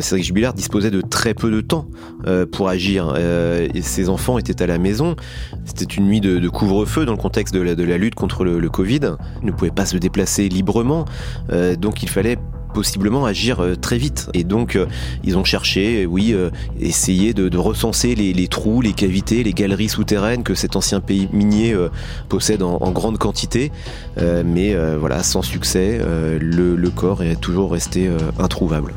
Cédric 0.00 0.24
Jubilard 0.24 0.54
disposait 0.54 0.90
de 0.90 1.00
très 1.00 1.34
peu 1.34 1.50
de 1.50 1.60
temps 1.60 1.88
pour 2.52 2.68
agir. 2.68 3.14
ses 3.80 4.08
enfants 4.08 4.38
étaient 4.38 4.62
à 4.62 4.66
la 4.66 4.78
maison. 4.78 5.16
C'était 5.64 5.94
une 5.94 6.06
nuit 6.06 6.20
de, 6.20 6.48
couvre-feu 6.48 7.04
dans 7.04 7.12
le 7.12 7.18
contexte 7.18 7.54
de 7.54 7.60
la, 7.60 7.98
lutte 7.98 8.14
contre 8.14 8.44
le 8.44 8.68
Covid, 8.68 9.16
ne 9.42 9.50
pouvait 9.50 9.70
pas 9.70 9.86
se 9.86 9.96
déplacer 9.96 10.48
librement, 10.48 11.04
euh, 11.52 11.76
donc 11.76 12.02
il 12.02 12.08
fallait 12.08 12.27
possiblement 12.74 13.24
agir 13.24 13.60
euh, 13.60 13.74
très 13.74 13.98
vite. 13.98 14.28
Et 14.34 14.44
donc, 14.44 14.76
euh, 14.76 14.86
ils 15.24 15.36
ont 15.36 15.44
cherché, 15.44 16.06
oui, 16.06 16.34
essayer 16.78 17.34
de, 17.34 17.56
recenser 17.56 18.14
les, 18.14 18.48
trous, 18.48 18.80
les 18.80 18.92
cavités, 18.92 19.42
les 19.42 19.52
galeries 19.52 19.88
souterraines 19.88 20.42
que 20.42 20.54
cet 20.54 20.76
ancien 20.76 21.00
pays 21.00 21.28
minier 21.32 21.74
possède 22.28 22.62
en, 22.62 22.90
grande 22.92 23.18
quantité. 23.18 23.72
mais 24.16 24.74
voilà, 24.96 25.22
sans 25.22 25.42
succès, 25.42 25.98
le, 25.98 26.76
le, 26.76 26.90
corps 26.90 27.22
est 27.22 27.40
toujours 27.40 27.72
resté 27.72 28.08
introuvable. 28.38 28.94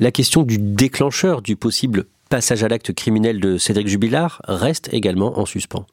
La 0.00 0.10
question 0.10 0.42
du 0.42 0.58
déclencheur 0.58 1.40
du 1.40 1.56
possible 1.56 2.04
passage 2.28 2.64
à 2.64 2.68
l'acte 2.68 2.92
criminel 2.92 3.40
de 3.40 3.58
Cédric 3.58 3.86
Jubilard 3.86 4.42
reste 4.48 4.92
également 4.92 5.38
en 5.38 5.46
suspens. 5.46 5.86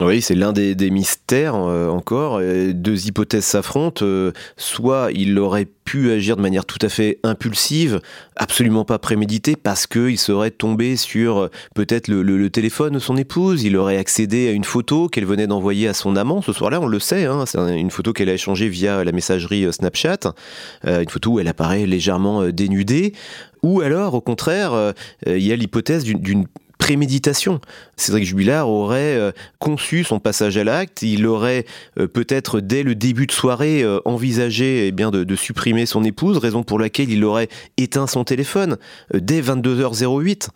Oui, 0.00 0.22
c'est 0.22 0.34
l'un 0.34 0.52
des, 0.52 0.90
mystères 0.90 1.54
euh, 1.54 1.88
encore. 1.88 2.40
Deux 2.40 3.06
hypothèses 3.06 3.44
s'affrontent. 3.44 4.02
Euh, 4.02 4.32
soit 4.56 5.10
il 5.12 5.38
aurait 5.38 5.66
pu 5.84 6.10
agir 6.10 6.36
de 6.36 6.40
manière 6.40 6.64
tout 6.64 6.78
à 6.80 6.88
fait 6.88 7.18
impulsive, 7.22 8.00
absolument 8.36 8.86
pas 8.86 8.98
préméditée, 8.98 9.56
parce 9.56 9.86
qu'il 9.86 10.18
serait 10.18 10.52
tombé 10.52 10.96
sur 10.96 11.38
euh, 11.38 11.50
peut-être 11.74 12.08
le, 12.08 12.48
téléphone 12.48 12.94
de 12.94 12.98
son 12.98 13.18
épouse, 13.18 13.62
il 13.62 13.76
aurait 13.76 13.98
accédé 13.98 14.48
à 14.48 14.52
une 14.52 14.64
photo 14.64 15.08
qu'elle 15.08 15.26
venait 15.26 15.46
d'envoyer 15.46 15.86
à 15.86 15.94
son 15.94 16.16
amant 16.16 16.40
ce 16.40 16.54
soir-là, 16.54 16.80
on 16.80 16.86
le 16.86 16.98
sait, 16.98 17.26
hein, 17.26 17.44
c'est 17.46 17.58
une 17.58 17.90
photo 17.90 18.12
qu'elle 18.12 18.30
a 18.30 18.34
échangée 18.34 18.68
via 18.68 19.04
la 19.04 19.12
messagerie 19.12 19.70
Snapchat, 19.72 20.32
une 20.84 21.08
photo 21.08 21.32
où 21.32 21.40
elle 21.40 21.48
apparaît 21.48 21.86
légèrement 21.86 22.48
dénudée, 22.48 23.12
ou 23.62 23.82
alors, 23.82 24.14
au 24.14 24.20
contraire, 24.20 24.94
il 25.26 25.38
y 25.38 25.52
a 25.52 25.56
l'hypothèse 25.56 26.04
d'une 26.04 26.46
préméditation. 26.80 27.60
Cédric 27.96 28.24
Jubilard 28.24 28.68
aurait 28.68 29.16
euh, 29.16 29.30
conçu 29.60 30.02
son 30.02 30.18
passage 30.18 30.56
à 30.56 30.64
l'acte, 30.64 31.02
il 31.02 31.26
aurait 31.26 31.66
euh, 31.98 32.08
peut-être 32.08 32.58
dès 32.58 32.82
le 32.82 32.96
début 32.96 33.26
de 33.26 33.32
soirée 33.32 33.84
euh, 33.84 34.00
envisagé 34.04 34.88
eh 34.88 34.92
bien, 34.92 35.12
de, 35.12 35.36
supprimer 35.36 35.86
son 35.86 36.02
épouse, 36.02 36.38
raison 36.38 36.64
pour 36.64 36.80
laquelle 36.80 37.10
il 37.10 37.24
aurait 37.24 37.48
éteint 37.76 38.08
son 38.08 38.24
téléphone 38.24 38.78
dès 39.14 39.40
22h08. 39.40 40.48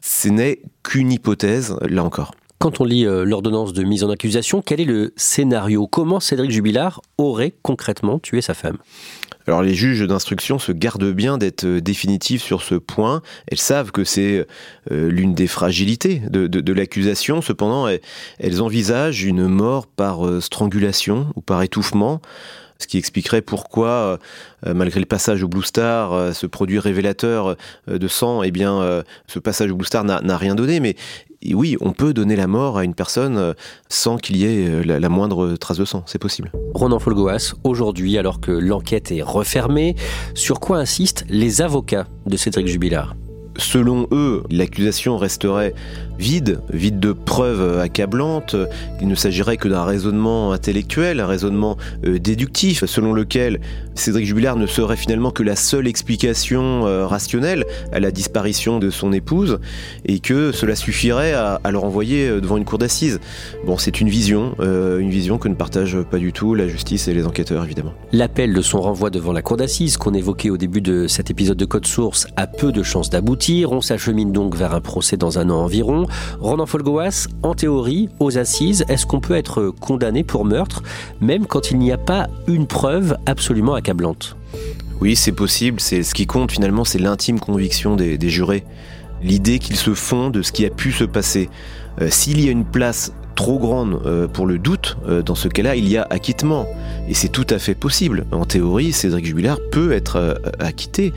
Ce 0.00 0.28
n'est 0.28 0.60
qu'une 0.84 1.10
hypothèse, 1.10 1.76
là 1.88 2.04
encore. 2.04 2.32
Quand 2.58 2.80
on 2.80 2.84
lit 2.84 3.04
l'ordonnance 3.04 3.72
de 3.72 3.82
mise 3.82 4.04
en 4.04 4.10
accusation, 4.10 4.62
quel 4.62 4.80
est 4.80 4.84
le 4.84 5.12
scénario? 5.16 5.86
Comment 5.86 6.20
Cédric 6.20 6.50
Jubilard 6.50 7.00
aurait 7.18 7.54
concrètement 7.62 8.18
tué 8.18 8.42
sa 8.42 8.54
femme? 8.54 8.76
Alors 9.50 9.62
les 9.62 9.74
juges 9.74 10.06
d'instruction 10.06 10.60
se 10.60 10.70
gardent 10.70 11.10
bien 11.10 11.36
d'être 11.36 11.64
euh, 11.64 11.80
définitifs 11.80 12.40
sur 12.40 12.62
ce 12.62 12.76
point. 12.76 13.20
Elles 13.48 13.58
savent 13.58 13.90
que 13.90 14.04
c'est 14.04 14.46
euh, 14.92 15.10
l'une 15.10 15.34
des 15.34 15.48
fragilités 15.48 16.22
de, 16.30 16.72
l'accusation. 16.72 17.42
Cependant, 17.42 17.88
elles, 18.38 18.62
envisagent 18.62 19.24
une 19.24 19.48
mort 19.48 19.88
par 19.88 20.24
euh, 20.24 20.40
strangulation 20.40 21.32
ou 21.34 21.40
par 21.40 21.62
étouffement 21.62 22.20
ce 22.78 22.86
qui 22.86 22.96
expliquerait 22.96 23.42
pourquoi, 23.42 24.18
malgré 24.64 25.00
le 25.00 25.06
passage 25.06 25.42
au 25.42 25.48
Blue 25.48 25.62
Star, 25.62 26.34
ce 26.34 26.46
produit 26.46 26.78
révélateur 26.78 27.56
de 27.86 28.08
sang, 28.08 28.42
eh 28.42 28.50
bien, 28.50 29.04
ce 29.26 29.38
passage 29.38 29.70
au 29.70 29.76
Blue 29.76 29.84
Star 29.84 30.02
n'a 30.02 30.38
rien 30.38 30.54
donné. 30.54 30.96
Oui, 31.54 31.76
on 31.80 31.92
peut 31.92 32.12
donner 32.12 32.36
la 32.36 32.46
mort 32.46 32.78
à 32.78 32.84
une 32.84 32.94
personne 32.94 33.38
euh, 33.38 33.54
sans 33.88 34.18
qu'il 34.18 34.36
y 34.36 34.44
ait 34.44 34.68
euh, 34.68 34.82
la, 34.84 35.08
moindre 35.08 35.56
trace 35.56 35.78
de 35.78 35.84
sang, 35.84 36.02
c'est 36.06 36.18
possible. 36.18 36.52
Ronan 36.74 36.98
Folgoas, 36.98 37.54
aujourd'hui, 37.64 38.18
alors 38.18 38.40
que 38.40 38.52
l'enquête 38.52 39.10
est 39.10 39.22
refermée, 39.22 39.96
sur 40.34 40.60
quoi 40.60 40.78
insistent 40.78 41.24
les 41.28 41.62
avocats 41.62 42.06
de 42.26 42.36
Cédric 42.36 42.66
Jubilard? 42.66 43.16
Selon 43.56 44.06
eux, 44.12 44.42
l'accusation 44.50 45.16
resterait 45.16 45.74
vide, 46.20 46.60
vide 46.72 47.00
de 47.00 47.12
preuves 47.12 47.78
accablantes. 47.80 48.54
Il 49.00 49.08
ne 49.08 49.14
s'agirait 49.14 49.56
que 49.56 49.68
d'un 49.68 49.84
raisonnement 49.84 50.52
intellectuel, 50.52 51.18
un 51.18 51.26
raisonnement 51.26 51.78
euh, 52.06 52.18
déductif, 52.18 52.84
selon 52.84 53.12
lequel 53.12 53.60
Cédric 53.94 54.26
Jubilard 54.26 54.56
ne 54.56 54.66
serait 54.66 54.96
finalement 54.96 55.30
que 55.30 55.42
la 55.42 55.56
seule 55.56 55.88
explication 55.88 56.86
euh, 56.86 57.06
rationnelle 57.06 57.64
à 57.92 58.00
la 58.00 58.10
disparition 58.10 58.78
de 58.78 58.90
son 58.90 59.12
épouse, 59.12 59.60
et 60.04 60.20
que 60.20 60.52
cela 60.52 60.76
suffirait 60.76 61.32
à, 61.32 61.58
le 61.70 61.78
renvoyer 61.78 62.28
euh, 62.28 62.40
devant 62.40 62.58
une 62.58 62.64
cour 62.66 62.78
d'assises. 62.78 63.18
Bon, 63.64 63.78
c'est 63.78 64.00
une 64.00 64.08
vision, 64.08 64.54
une 64.60 65.10
vision 65.10 65.38
que 65.38 65.48
ne 65.48 65.54
partage 65.54 65.96
pas 66.10 66.18
du 66.18 66.32
tout 66.32 66.54
la 66.54 66.68
justice 66.68 67.08
et 67.08 67.14
les 67.14 67.26
enquêteurs, 67.26 67.64
évidemment. 67.64 67.92
L'appel 68.12 68.52
de 68.52 68.60
son 68.60 68.80
renvoi 68.80 69.08
devant 69.10 69.32
la 69.32 69.40
cour 69.40 69.56
d'assises 69.56 69.96
qu'on 69.96 70.12
évoquait 70.12 70.50
au 70.50 70.56
début 70.56 70.80
de 70.82 71.06
cet 71.06 71.30
épisode 71.30 71.56
de 71.56 71.64
Code 71.64 71.86
Source 71.86 72.26
a 72.36 72.46
peu 72.46 72.72
de 72.72 72.82
chances 72.82 73.08
d'aboutir. 73.08 73.72
On 73.72 73.80
s'achemine 73.80 74.32
donc 74.32 74.54
vers 74.54 74.74
un 74.74 74.80
procès 74.80 75.16
dans 75.16 75.38
un 75.38 75.48
an 75.48 75.62
environ. 75.62 76.06
Ronan 76.40 76.66
Folgoas, 76.66 77.28
en 77.42 77.54
théorie, 77.54 78.08
aux 78.18 78.38
assises, 78.38 78.84
est-ce 78.88 79.06
qu'on 79.06 79.20
peut 79.20 79.36
être 79.36 79.72
condamné 79.80 80.24
pour 80.24 80.44
meurtre, 80.44 80.82
même 81.20 81.46
quand 81.46 81.70
il 81.70 81.78
n'y 81.78 81.92
a 81.92 81.98
pas 81.98 82.28
une 82.46 82.66
preuve 82.66 83.16
absolument 83.26 83.74
accablante? 83.74 84.36
Oui, 85.00 85.16
c'est 85.16 85.32
possible. 85.32 85.80
C'est 85.80 86.02
ce 86.02 86.14
qui 86.14 86.26
compte 86.26 86.52
finalement, 86.52 86.84
c'est 86.84 86.98
l'intime 86.98 87.40
conviction 87.40 87.96
des, 87.96 88.28
jurés, 88.28 88.64
l'idée 89.22 89.58
qu'ils 89.58 89.76
se 89.76 89.94
font 89.94 90.30
de 90.30 90.42
ce 90.42 90.52
qui 90.52 90.66
a 90.66 90.70
pu 90.70 90.92
se 90.92 91.04
passer. 91.04 91.48
Euh, 92.00 92.08
s'il 92.10 92.44
y 92.44 92.48
a 92.48 92.52
une 92.52 92.64
place 92.64 93.12
trop 93.40 93.58
grande 93.58 94.02
euh, 94.04 94.28
pour 94.28 94.46
le 94.46 94.58
doute, 94.58 94.98
euh, 95.08 95.22
dans 95.22 95.34
ce 95.34 95.48
cas-là, 95.48 95.74
il 95.74 95.88
y 95.88 95.96
a 95.96 96.06
acquittement. 96.10 96.66
Et 97.08 97.14
c'est 97.14 97.30
tout 97.30 97.46
à 97.48 97.58
fait 97.58 97.74
possible. 97.74 98.26
En 98.32 98.44
théorie, 98.44 98.92
Cédric 98.92 99.24
Jubilard 99.24 99.56
peut 99.72 99.92
être 99.92 100.16
euh, 100.16 100.34
acquitté. 100.58 101.14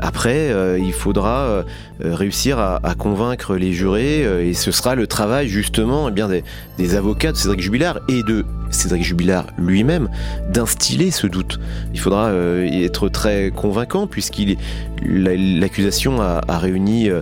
après, 0.00 0.54
il 0.78 0.92
faudra 0.92 1.64
réussir 2.00 2.58
à, 2.58 2.94
convaincre 2.96 3.56
les 3.56 3.72
jurés, 3.72 4.48
et 4.48 4.54
ce 4.54 4.70
sera 4.70 4.94
le 4.94 5.06
travail 5.06 5.48
justement 5.48 6.08
eh 6.08 6.12
des, 6.12 6.44
des 6.78 6.94
avocats 6.94 7.32
de 7.32 7.36
Cédric 7.36 7.60
Jubilard 7.60 8.00
et 8.08 8.22
de 8.22 8.44
Cédric 8.70 9.04
Jubilard 9.04 9.46
lui-même 9.58 10.08
d'instiller 10.50 11.10
ce 11.10 11.26
doute. 11.26 11.60
Il 11.92 12.00
faudra 12.00 12.26
euh, 12.26 12.66
être 12.66 13.08
très 13.08 13.50
convaincant 13.54 14.06
puisqu'il 14.06 14.56
l'accusation 15.04 16.20
a, 16.20 16.40
réuni 16.58 17.10
euh, 17.10 17.20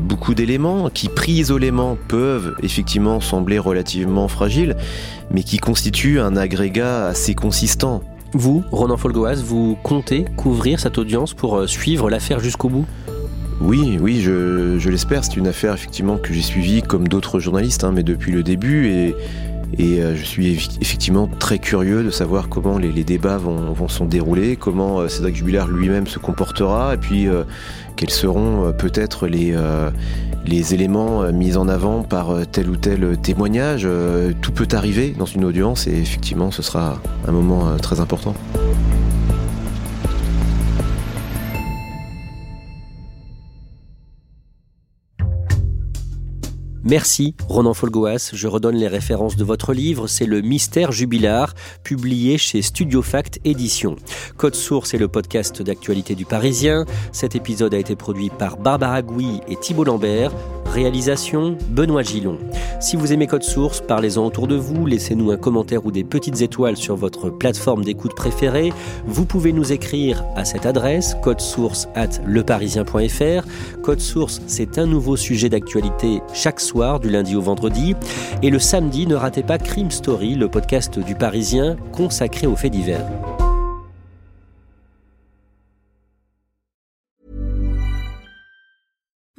beaucoup 0.00 0.34
d'éléments 0.34 0.90
qui 0.90 1.08
pris 1.08 1.32
isolément 1.32 1.96
peuvent 2.08 2.54
effectivement 2.62 3.20
sembler 3.20 3.58
relativement 3.58 4.28
fragiles 4.28 4.76
mais 5.30 5.42
qui 5.42 5.58
constituent 5.58 6.20
un 6.20 6.36
agrégat 6.36 7.06
assez 7.06 7.34
consistant. 7.34 8.02
Vous, 8.32 8.64
Ronan 8.72 8.96
Folgoas, 8.96 9.36
vous 9.36 9.78
comptez 9.84 10.24
couvrir 10.36 10.80
cette 10.80 10.98
audience 10.98 11.34
pour 11.34 11.56
euh, 11.56 11.66
suivre 11.68 12.10
l'affaire 12.10 12.40
jusqu'au 12.40 12.68
bout? 12.68 12.84
Oui, 13.60 13.96
oui, 14.00 14.20
je, 14.20 14.88
l'espère. 14.88 15.24
C'est 15.24 15.36
une 15.36 15.46
affaire 15.46 15.72
effectivement 15.72 16.16
que 16.16 16.34
j'ai 16.34 16.42
suivie 16.42 16.82
comme 16.82 17.06
d'autres 17.06 17.38
journalistes, 17.38 17.84
hein, 17.84 17.92
mais 17.94 18.02
depuis 18.02 18.32
le 18.32 18.42
début. 18.42 18.88
Et, 18.88 19.14
et 19.78 20.00
euh, 20.00 20.14
je 20.16 20.24
suis 20.24 20.52
effectivement 20.80 21.26
très 21.26 21.58
curieux 21.58 22.02
de 22.02 22.10
savoir 22.10 22.48
comment 22.48 22.78
les, 22.78 23.04
débats 23.04 23.38
vont, 23.38 23.72
vont 23.72 23.88
se 23.88 24.04
dérouler, 24.04 24.56
comment 24.56 25.00
euh, 25.00 25.08
Cédric 25.08 25.36
Jubilard 25.36 25.68
lui-même 25.68 26.06
se 26.06 26.18
comportera, 26.18 26.94
et 26.94 26.96
puis 26.96 27.28
euh, 27.28 27.44
quels 27.96 28.10
seront 28.10 28.72
peut-être 28.72 29.28
les, 29.28 29.56
les 30.46 30.74
éléments 30.74 31.30
mis 31.30 31.56
en 31.56 31.68
avant 31.68 32.02
par 32.02 32.34
tel 32.50 32.68
ou 32.68 32.76
tel 32.76 33.16
témoignage. 33.18 33.86
tout 34.40 34.50
peut 34.50 34.66
arriver 34.72 35.14
dans 35.16 35.26
une 35.26 35.44
audience, 35.44 35.86
et 35.86 35.92
effectivement, 35.92 36.50
ce 36.50 36.60
sera 36.60 37.00
un 37.28 37.30
moment 37.30 37.76
très 37.76 38.00
important. 38.00 38.34
Merci 46.86 47.34
Ronan 47.48 47.72
Folgoas, 47.72 48.32
je 48.34 48.46
redonne 48.46 48.76
les 48.76 48.88
références 48.88 49.36
de 49.36 49.44
votre 49.44 49.72
livre, 49.72 50.06
c'est 50.06 50.26
le 50.26 50.42
Mystère 50.42 50.92
Jubilard, 50.92 51.54
publié 51.82 52.36
chez 52.36 52.60
Studio 52.60 53.00
Fact 53.00 53.40
Édition. 53.46 53.96
Code 54.36 54.54
Source 54.54 54.92
est 54.92 54.98
le 54.98 55.08
podcast 55.08 55.62
d'actualité 55.62 56.14
du 56.14 56.26
Parisien. 56.26 56.84
Cet 57.10 57.36
épisode 57.36 57.72
a 57.72 57.78
été 57.78 57.96
produit 57.96 58.28
par 58.28 58.58
Barbara 58.58 59.00
Gouy 59.00 59.40
et 59.48 59.56
Thibault 59.56 59.84
Lambert. 59.84 60.30
Réalisation 60.74 61.56
Benoît 61.68 62.02
Gillon. 62.02 62.36
Si 62.80 62.96
vous 62.96 63.12
aimez 63.12 63.28
Code 63.28 63.44
Source, 63.44 63.80
parlez-en 63.80 64.26
autour 64.26 64.48
de 64.48 64.56
vous, 64.56 64.86
laissez-nous 64.86 65.30
un 65.30 65.36
commentaire 65.36 65.86
ou 65.86 65.92
des 65.92 66.02
petites 66.02 66.40
étoiles 66.40 66.76
sur 66.76 66.96
votre 66.96 67.30
plateforme 67.30 67.84
d'écoute 67.84 68.16
préférée. 68.16 68.72
Vous 69.06 69.24
pouvez 69.24 69.52
nous 69.52 69.70
écrire 69.70 70.24
à 70.34 70.44
cette 70.44 70.66
adresse 70.66 71.14
codesource 71.22 71.86
at 71.94 72.20
leparisien.fr. 72.26 73.46
Code 73.84 74.00
Source, 74.00 74.42
c'est 74.48 74.76
un 74.78 74.86
nouveau 74.86 75.14
sujet 75.14 75.48
d'actualité 75.48 76.20
chaque 76.32 76.58
soir 76.58 76.98
du 76.98 77.08
lundi 77.08 77.36
au 77.36 77.40
vendredi. 77.40 77.94
Et 78.42 78.50
le 78.50 78.58
samedi, 78.58 79.06
ne 79.06 79.14
ratez 79.14 79.44
pas 79.44 79.58
Crime 79.58 79.92
Story, 79.92 80.34
le 80.34 80.48
podcast 80.48 80.98
du 80.98 81.14
Parisien 81.14 81.76
consacré 81.92 82.48
aux 82.48 82.56
faits 82.56 82.72
divers. 82.72 83.06